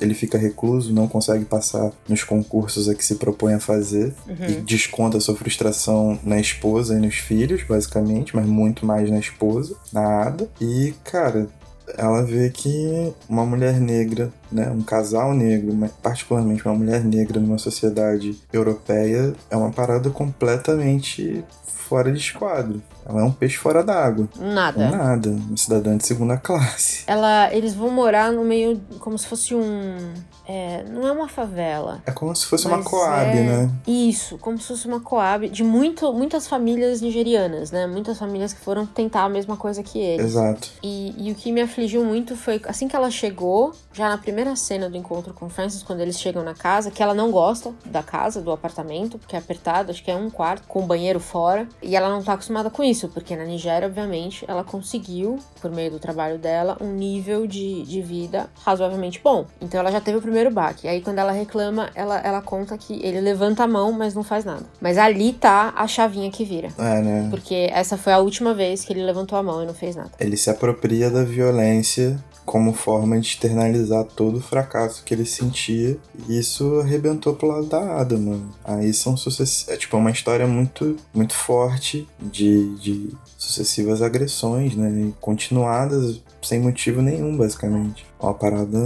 Ele 0.03 0.15
fica 0.15 0.37
recluso, 0.39 0.93
não 0.93 1.07
consegue 1.09 1.45
passar 1.45 1.91
nos 2.09 2.25
concursos 2.25 2.89
a 2.89 2.95
que 2.95 3.05
se 3.05 3.17
propõe 3.17 3.55
a 3.55 3.61
fazer 3.61 4.13
e 4.29 4.53
Uhum. 4.53 4.65
desconta 4.65 5.21
sua 5.21 5.35
frustração 5.37 6.19
na 6.25 6.39
esposa 6.41 6.95
e 6.97 7.01
nos 7.01 7.17
filhos, 7.17 7.63
basicamente, 7.63 8.35
mas 8.35 8.47
muito 8.47 8.85
mais 8.85 9.11
na 9.11 9.19
esposa, 9.19 9.75
na 9.93 10.23
Ada. 10.25 10.49
E, 10.61 10.95
cara, 11.05 11.47
ela 11.99 12.23
vê 12.23 12.49
que 12.51 13.13
uma 13.29 13.45
mulher 13.45 13.81
negra, 13.81 14.33
né, 14.51 14.71
um 14.71 14.83
casal 14.83 15.35
negro, 15.35 15.75
mas 15.75 15.91
particularmente 16.03 16.65
uma 16.65 16.75
mulher 16.75 17.05
negra 17.05 17.41
numa 17.41 17.59
sociedade 17.59 18.37
europeia, 18.53 19.35
é 19.51 19.57
uma 19.57 19.71
parada 19.71 20.09
completamente 20.11 21.45
fora 21.67 22.11
de 22.13 22.19
esquadro. 22.19 22.81
Ela 23.05 23.21
é 23.21 23.25
um 23.25 23.33
peixe 23.33 23.57
fora 23.57 23.83
d'água. 23.83 24.29
Nada. 24.39 24.91
Nada, 24.91 25.31
uma 25.31 25.57
cidadã 25.57 25.97
de 25.97 26.07
segunda 26.07 26.37
classe. 26.37 27.05
Ela, 27.07 27.53
eles 27.53 27.75
vão 27.75 27.91
morar 27.91 28.33
no 28.33 28.45
meio, 28.45 28.81
como 29.01 29.19
se 29.19 29.27
fosse 29.27 29.55
um. 29.55 30.13
é, 30.47 30.85
não 30.89 31.07
é 31.07 31.13
uma 31.13 31.29
favela. 31.29 32.01
É 32.07 32.13
como 32.13 32.35
se 32.35 32.47
fosse 32.47 32.67
uma 32.67 32.83
coab, 32.83 33.37
é- 33.37 33.43
né? 33.43 33.71
Isso, 33.87 34.39
como 34.39 34.59
se 34.59 34.69
fosse 34.69 34.87
uma 34.87 35.01
coab 35.01 35.49
de 35.49 35.65
muito, 35.65 36.13
muitas 36.13 36.47
famílias 36.47 37.01
nigerianas, 37.01 37.71
né? 37.71 37.87
Muitas 37.87 38.19
famílias 38.19 38.53
que 38.53 38.61
foram 38.61 38.87
tentar 38.87 39.25
a 39.25 39.29
mesma 39.29 39.57
coisa 39.57 39.83
que 39.83 39.99
eles. 39.99 40.27
Exato. 40.27 40.71
E, 40.83 41.15
e 41.29 41.33
o 41.33 41.35
que 41.35 41.51
me 41.51 41.61
afligiu 41.61 42.05
muito 42.05 42.37
foi 42.37 42.61
assim 42.67 42.87
que 42.89 42.95
ela 42.97 43.11
chegou, 43.11 43.73
já 43.93 44.09
na 44.09 44.19
primeira 44.19 44.55
cena 44.57 44.89
do 44.89 44.97
encontro 44.97 45.35
com 45.35 45.47
o 45.47 45.51
Francis, 45.51 45.83
quando 45.83 46.01
eles 46.01 46.19
chegam 46.19 46.43
na 46.45 46.55
casa, 46.55 46.91
que 46.91 47.03
ela 47.03 47.15
não 47.15 47.31
gosta 47.31 47.73
da 47.85 48.03
casa, 48.03 48.41
do 48.41 48.51
apartamento, 48.53 49.19
porque 49.19 49.35
é 49.37 49.39
apertado, 49.39 49.91
acho 49.91 50.03
que 50.05 50.11
é 50.11 50.15
um 50.17 50.31
quarto, 50.31 50.67
com 50.69 50.81
o 50.81 50.87
banheiro 50.87 51.19
fora. 51.21 51.67
E 51.83 51.97
ela 51.97 52.09
não 52.09 52.23
tá 52.23 52.35
acostumada 52.35 52.71
com 52.71 52.83
isso, 52.83 52.92
porque 53.09 53.37
na 53.37 53.45
Nigéria, 53.45 53.89
obviamente, 53.89 54.45
ela 54.49 54.65
conseguiu, 54.65 55.39
por 55.61 55.71
meio 55.71 55.91
do 55.91 55.99
trabalho 55.99 56.39
dela, 56.39 56.77
um 56.81 56.93
nível 56.93 57.47
de, 57.47 57.83
de 57.83 58.01
vida 58.01 58.49
razoavelmente 58.65 59.21
bom. 59.23 59.47
Então 59.61 59.81
ela 59.81 59.91
já 59.91 60.01
teve 60.01 60.19
o 60.19 60.23
primeiro 60.23 60.51
baque. 60.51 60.87
E 60.87 60.91
aí, 60.91 61.01
quando 61.01 61.19
ela 61.19 61.33
reclama, 61.33 61.91
ela, 61.95 62.19
ela 62.19 62.43
conta 62.43 62.77
que 62.77 62.95
ele 63.05 63.21
levanta 63.21 63.65
a 63.65 63.67
mão, 63.67 63.93
mas 63.93 64.15
não 64.15 64.23
faz 64.23 64.45
nada. 64.45 64.65
Mas 64.81 64.99
ali 64.99 65.33
tá 65.33 65.73
a 65.77 65.87
chavinha 65.87 66.31
que 66.31 66.45
vira. 66.45 66.69
É, 66.79 67.01
né? 67.01 67.29
Porque 67.31 67.69
essa 67.73 67.97
foi 67.97 68.13
a 68.13 68.19
última 68.19 68.55
vez 68.55 68.85
que 68.85 68.93
ele 68.93 69.03
levantou 69.03 69.39
a 69.39 69.43
mão 69.43 69.63
e 69.63 69.67
não 69.67 69.75
fez 69.75 69.97
nada. 69.97 70.11
Ele 70.19 70.37
se 70.37 70.51
apropria 70.51 71.11
da 71.11 71.25
violência 71.25 72.19
como 72.45 72.73
forma 72.73 73.19
de 73.19 73.29
externalizar 73.29 74.05
todo 74.05 74.39
o 74.39 74.43
fracasso 74.43 75.03
que 75.05 75.15
ele 75.15 75.25
sentia. 75.25 75.97
E 76.29 76.39
isso 76.39 76.81
arrebentou 76.81 77.35
pro 77.35 77.49
lado 77.49 77.67
da 77.67 78.01
Ada, 78.01 78.19
mano. 78.19 78.51
Aí 78.65 78.93
são 78.93 79.17
sucessivos. 79.17 79.73
É 79.73 79.77
tipo 79.77 79.97
uma 79.97 80.11
história 80.11 80.47
muito, 80.47 80.97
muito 81.15 81.35
forte 81.35 82.07
de, 82.21 82.75
de 82.77 83.11
sucessivas 83.39 84.03
agressões, 84.03 84.75
né? 84.75 85.13
Continuadas 85.21 86.21
sem 86.43 86.61
motivo 86.61 87.01
nenhum, 87.01 87.37
basicamente. 87.37 88.05
Uma 88.23 88.35
parada 88.35 88.79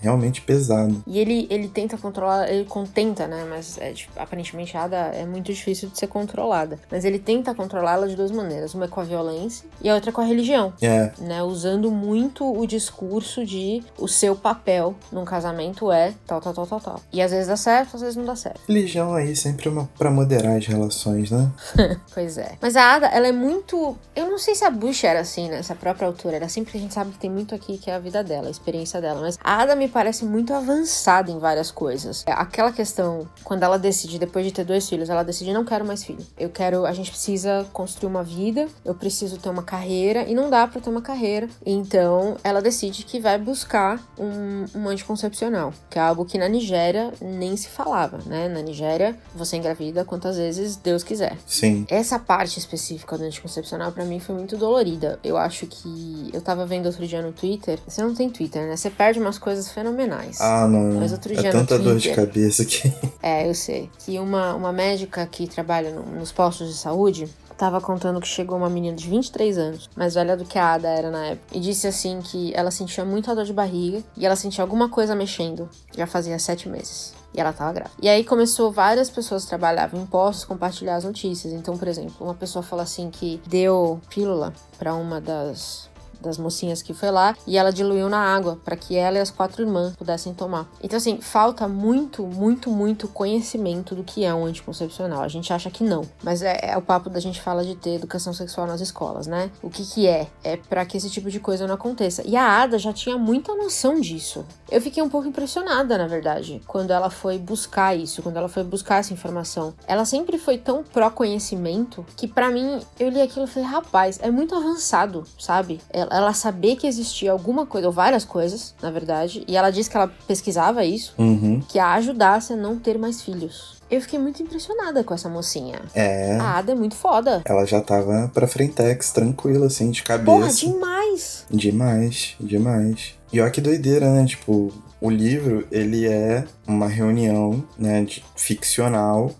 realmente 0.00 0.40
pesada. 0.40 0.94
E 1.06 1.18
ele, 1.18 1.46
ele 1.50 1.68
tenta 1.68 1.96
controlar, 1.98 2.50
ele 2.50 2.64
contenta, 2.64 3.26
né? 3.26 3.46
Mas 3.48 3.76
é, 3.78 3.92
tipo, 3.92 4.12
aparentemente 4.18 4.76
a 4.76 4.84
Ada 4.84 4.96
é 4.96 5.26
muito 5.26 5.52
difícil 5.52 5.88
de 5.90 5.98
ser 5.98 6.06
controlada. 6.06 6.78
Mas 6.90 7.04
ele 7.04 7.18
tenta 7.18 7.54
controlá-la 7.54 8.06
de 8.06 8.16
duas 8.16 8.30
maneiras. 8.30 8.74
Uma 8.74 8.86
é 8.86 8.88
com 8.88 9.00
a 9.00 9.04
violência 9.04 9.68
e 9.82 9.88
a 9.88 9.94
outra 9.94 10.10
com 10.12 10.20
a 10.20 10.24
religião, 10.24 10.72
É, 10.80 11.12
né? 11.18 11.42
Usando 11.42 11.90
muito 11.90 12.50
o 12.50 12.66
discurso 12.66 13.44
de 13.44 13.82
o 13.98 14.08
seu 14.08 14.34
papel 14.34 14.94
num 15.12 15.24
casamento 15.24 15.92
é 15.92 16.14
tal, 16.26 16.40
tal, 16.40 16.54
tal, 16.54 16.66
tal, 16.66 16.80
tal. 16.80 17.00
E 17.12 17.20
às 17.20 17.30
vezes 17.30 17.48
dá 17.48 17.56
certo, 17.56 17.96
às 17.96 18.00
vezes 18.02 18.16
não 18.16 18.24
dá 18.24 18.36
certo. 18.36 18.60
religião 18.66 19.14
aí 19.14 19.36
sempre 19.36 19.68
é 19.68 19.70
uma 19.70 19.88
pra 19.98 20.10
moderar 20.10 20.56
as 20.56 20.66
relações, 20.66 21.30
né? 21.30 21.50
Pois 22.14 22.38
é. 22.38 22.52
Mas 22.60 22.76
a 22.76 22.94
Ada, 22.94 23.06
ela 23.08 23.26
é 23.28 23.32
muito. 23.32 23.96
Eu 24.16 24.30
não 24.30 24.38
sei 24.38 24.54
se 24.54 24.64
a 24.64 24.70
Bush 24.70 25.04
era 25.04 25.20
assim, 25.20 25.48
nessa 25.48 25.74
própria 25.74 26.06
altura. 26.06 26.36
Era 26.36 26.46
assim 26.46 26.64
porque 26.64 26.78
a 26.78 26.80
gente 26.80 26.94
sabe 26.94 27.10
que 27.12 27.18
tem 27.18 27.30
muito 27.30 27.54
aqui 27.54 27.78
que 27.78 27.90
é 27.90 27.94
a 27.94 27.98
vida 27.98 28.22
dela, 28.24 28.50
experiência 28.70 29.00
dela. 29.00 29.20
Mas 29.20 29.38
a 29.42 29.62
Ada 29.62 29.74
me 29.74 29.88
parece 29.88 30.24
muito 30.24 30.54
avançada 30.54 31.30
em 31.30 31.38
várias 31.38 31.70
coisas. 31.70 32.24
É, 32.26 32.32
Aquela 32.32 32.72
questão, 32.72 33.28
quando 33.44 33.62
ela 33.62 33.78
decide, 33.78 34.18
depois 34.18 34.44
de 34.44 34.52
ter 34.52 34.64
dois 34.64 34.88
filhos, 34.88 35.10
ela 35.10 35.22
decide: 35.22 35.52
não 35.52 35.64
quero 35.64 35.84
mais 35.84 36.04
filho. 36.04 36.24
Eu 36.38 36.48
quero. 36.48 36.86
A 36.86 36.92
gente 36.92 37.10
precisa 37.10 37.66
construir 37.72 38.08
uma 38.08 38.22
vida, 38.22 38.68
eu 38.84 38.94
preciso 38.94 39.38
ter 39.38 39.48
uma 39.48 39.62
carreira, 39.62 40.24
e 40.24 40.34
não 40.34 40.48
dá 40.48 40.66
pra 40.66 40.80
ter 40.80 40.90
uma 40.90 41.02
carreira. 41.02 41.48
Então 41.64 42.36
ela 42.42 42.62
decide 42.62 43.04
que 43.04 43.20
vai 43.20 43.38
buscar 43.38 44.00
um, 44.18 44.64
um 44.78 44.88
anticoncepcional, 44.88 45.72
que 45.88 45.98
é 45.98 46.02
algo 46.02 46.24
que 46.24 46.38
na 46.38 46.48
Nigéria 46.48 47.12
nem 47.20 47.56
se 47.56 47.68
falava, 47.68 48.18
né? 48.26 48.48
Na 48.48 48.62
Nigéria, 48.62 49.18
você 49.34 49.56
engravida 49.56 50.04
quantas 50.04 50.36
vezes 50.36 50.76
Deus 50.76 51.02
quiser. 51.02 51.36
Sim. 51.46 51.84
Essa 51.88 52.18
parte 52.18 52.58
específica 52.58 53.18
do 53.18 53.24
anticoncepcional 53.24 53.92
pra 53.92 54.04
mim 54.04 54.20
foi 54.20 54.34
muito 54.34 54.56
dolorida. 54.56 55.18
Eu 55.24 55.36
acho 55.36 55.66
que 55.66 56.30
eu 56.32 56.40
tava 56.40 56.66
vendo 56.66 56.86
outro 56.86 57.06
dia 57.06 57.22
no 57.22 57.32
Twitter. 57.32 57.78
Você 57.86 58.02
não 58.02 58.14
tem 58.14 58.28
Twitter, 58.30 58.59
né? 58.66 58.76
Você 58.76 58.90
perde 58.90 59.18
umas 59.20 59.38
coisas 59.38 59.70
fenomenais. 59.70 60.40
Ah, 60.40 60.66
não. 60.68 61.00
Mas 61.00 61.12
outro 61.12 61.34
dia 61.34 61.48
é 61.48 61.52
tanta 61.52 61.78
dor 61.78 61.96
de 61.96 62.08
Twitter- 62.08 62.16
cabeça 62.26 62.64
que. 62.64 62.92
É, 63.22 63.48
eu 63.48 63.54
sei. 63.54 63.90
Que 63.98 64.18
uma, 64.18 64.54
uma 64.54 64.72
médica 64.72 65.26
que 65.26 65.46
trabalha 65.46 65.90
no- 65.90 66.02
nos 66.18 66.32
postos 66.32 66.68
de 66.68 66.74
saúde 66.74 67.28
tava 67.58 67.78
contando 67.78 68.18
que 68.20 68.26
chegou 68.26 68.56
uma 68.56 68.70
menina 68.70 68.96
de 68.96 69.06
23 69.06 69.58
anos, 69.58 69.90
mais 69.94 70.14
velha 70.14 70.34
do 70.34 70.46
que 70.46 70.58
a 70.58 70.72
Ada 70.72 70.88
era 70.88 71.10
na 71.10 71.26
época, 71.26 71.44
e 71.52 71.60
disse 71.60 71.86
assim 71.86 72.18
que 72.22 72.50
ela 72.54 72.70
sentia 72.70 73.04
muita 73.04 73.34
dor 73.34 73.44
de 73.44 73.52
barriga 73.52 74.02
e 74.16 74.24
ela 74.24 74.34
sentia 74.34 74.64
alguma 74.64 74.88
coisa 74.88 75.14
mexendo 75.14 75.68
já 75.94 76.06
fazia 76.06 76.38
sete 76.38 76.66
meses. 76.70 77.12
E 77.34 77.40
ela 77.40 77.52
tava 77.52 77.70
grávida. 77.74 77.94
E 78.00 78.08
aí 78.08 78.24
começou 78.24 78.72
várias 78.72 79.10
pessoas 79.10 79.42
que 79.42 79.50
trabalhavam 79.50 80.00
em 80.00 80.06
postos 80.06 80.46
compartilhar 80.46 80.96
as 80.96 81.04
notícias. 81.04 81.52
Então, 81.52 81.76
por 81.76 81.86
exemplo, 81.86 82.14
uma 82.18 82.34
pessoa 82.34 82.62
fala 82.62 82.82
assim 82.82 83.10
que 83.10 83.40
deu 83.46 84.00
pílula 84.08 84.54
pra 84.78 84.94
uma 84.94 85.20
das 85.20 85.89
das 86.20 86.38
mocinhas 86.38 86.82
que 86.82 86.94
foi 86.94 87.10
lá, 87.10 87.36
e 87.46 87.56
ela 87.56 87.72
diluiu 87.72 88.08
na 88.08 88.18
água 88.18 88.58
para 88.64 88.76
que 88.76 88.96
ela 88.96 89.18
e 89.18 89.20
as 89.20 89.30
quatro 89.30 89.62
irmãs 89.62 89.94
pudessem 89.96 90.34
tomar. 90.34 90.68
Então, 90.82 90.96
assim, 90.96 91.20
falta 91.20 91.66
muito, 91.68 92.24
muito, 92.24 92.70
muito 92.70 93.08
conhecimento 93.08 93.94
do 93.94 94.04
que 94.04 94.24
é 94.24 94.34
um 94.34 94.44
anticoncepcional. 94.44 95.22
A 95.22 95.28
gente 95.28 95.52
acha 95.52 95.70
que 95.70 95.84
não, 95.84 96.02
mas 96.22 96.42
é, 96.42 96.58
é 96.62 96.76
o 96.76 96.82
papo 96.82 97.10
da 97.10 97.20
gente 97.20 97.40
fala 97.40 97.64
de 97.64 97.74
ter 97.74 97.94
educação 97.94 98.32
sexual 98.32 98.66
nas 98.66 98.80
escolas, 98.80 99.26
né? 99.26 99.50
O 99.62 99.70
que 99.70 99.84
que 99.84 100.06
é? 100.06 100.28
É 100.42 100.56
para 100.56 100.84
que 100.84 100.96
esse 100.96 101.10
tipo 101.10 101.30
de 101.30 101.40
coisa 101.40 101.66
não 101.66 101.74
aconteça. 101.74 102.22
E 102.26 102.36
a 102.36 102.62
Ada 102.62 102.78
já 102.78 102.92
tinha 102.92 103.16
muita 103.16 103.54
noção 103.54 104.00
disso. 104.00 104.44
Eu 104.70 104.80
fiquei 104.80 105.02
um 105.02 105.08
pouco 105.08 105.28
impressionada, 105.28 105.98
na 105.98 106.06
verdade, 106.06 106.62
quando 106.66 106.90
ela 106.90 107.10
foi 107.10 107.38
buscar 107.38 107.96
isso, 107.96 108.22
quando 108.22 108.36
ela 108.36 108.48
foi 108.48 108.62
buscar 108.62 108.98
essa 108.98 109.12
informação. 109.12 109.74
Ela 109.86 110.04
sempre 110.04 110.38
foi 110.38 110.58
tão 110.58 110.82
pró 110.82 111.10
conhecimento 111.10 112.04
que 112.16 112.28
para 112.28 112.50
mim 112.50 112.80
eu 112.98 113.08
li 113.08 113.20
aquilo 113.20 113.44
e 113.44 113.48
falei, 113.48 113.68
rapaz, 113.68 114.18
é 114.22 114.30
muito 114.30 114.54
avançado, 114.54 115.24
sabe? 115.38 115.80
Ela, 116.10 116.34
saber 116.34 116.76
que 116.76 116.86
existia 116.86 117.30
alguma 117.32 117.64
coisa, 117.64 117.86
ou 117.86 117.92
várias 117.92 118.24
coisas, 118.24 118.74
na 118.82 118.90
verdade, 118.90 119.44
e 119.46 119.56
ela 119.56 119.70
disse 119.70 119.88
que 119.88 119.96
ela 119.96 120.10
pesquisava 120.26 120.84
isso, 120.84 121.14
Uhum. 121.18 121.60
que 121.68 121.78
a 121.78 121.92
ajudasse 121.94 122.52
a 122.52 122.56
não 122.56 122.78
ter 122.78 122.98
mais 122.98 123.22
filhos. 123.22 123.78
Eu 123.90 124.00
fiquei 124.00 124.18
muito 124.18 124.40
impressionada 124.42 125.02
com 125.02 125.12
essa 125.14 125.28
mocinha. 125.28 125.80
É. 125.94 126.36
A 126.40 126.58
Ada 126.58 126.72
é 126.72 126.74
muito 126.76 126.94
foda. 126.94 127.42
Ela 127.44 127.64
já 127.66 127.80
tava 127.80 128.30
pra 128.32 128.46
frentex, 128.46 129.12
tranquila, 129.12 129.66
assim, 129.66 129.90
de 129.90 130.02
cabeça. 130.04 130.24
Porra, 130.26 130.48
demais! 130.52 131.44
Demais, 131.50 132.34
demais. 132.40 133.14
E 133.32 133.40
olha 133.40 133.50
que 133.50 133.60
doideira, 133.60 134.08
né? 134.12 134.24
Tipo, 134.26 134.72
o 135.00 135.10
livro, 135.10 135.66
ele 135.72 136.06
é 136.06 136.44
uma 136.66 136.86
reunião, 136.88 137.64
né, 137.78 138.02
de 138.04 138.22
ficcional, 138.36 139.32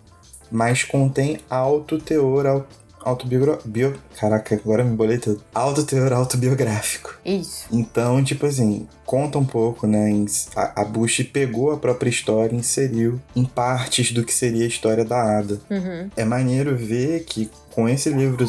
mas 0.51 0.83
contém 0.83 1.39
alto 1.49 1.99
teor 1.99 2.67
autobiográfico. 3.03 3.69
Bio... 3.69 3.95
Caraca, 4.19 4.55
agora 4.55 4.85
me 4.85 4.95
bolei 4.97 5.19
tudo. 5.19 5.43
Alto 5.55 5.85
teor 5.85 6.13
autobiográfico. 6.13 7.15
Isso. 7.25 7.67
Então, 7.73 8.23
tipo 8.23 8.47
assim, 8.47 8.87
conta 9.05 9.39
um 9.39 9.45
pouco, 9.45 9.87
né? 9.87 10.11
a 10.55 10.85
Bush 10.85 11.23
pegou 11.33 11.73
a 11.73 11.77
própria 11.77 12.11
história 12.11 12.55
e 12.55 12.59
inseriu 12.59 13.21
em 13.35 13.45
partes 13.45 14.13
do 14.13 14.25
que 14.25 14.33
seria 14.33 14.65
a 14.65 14.69
história 14.69 15.05
da 15.05 15.39
Ada. 15.39 15.61
Uhum. 15.71 16.11
É 16.17 16.25
maneiro 16.25 16.77
ver 16.77 17.25
que 17.25 17.51
com 17.71 17.89
esse 17.89 18.11
livro 18.11 18.47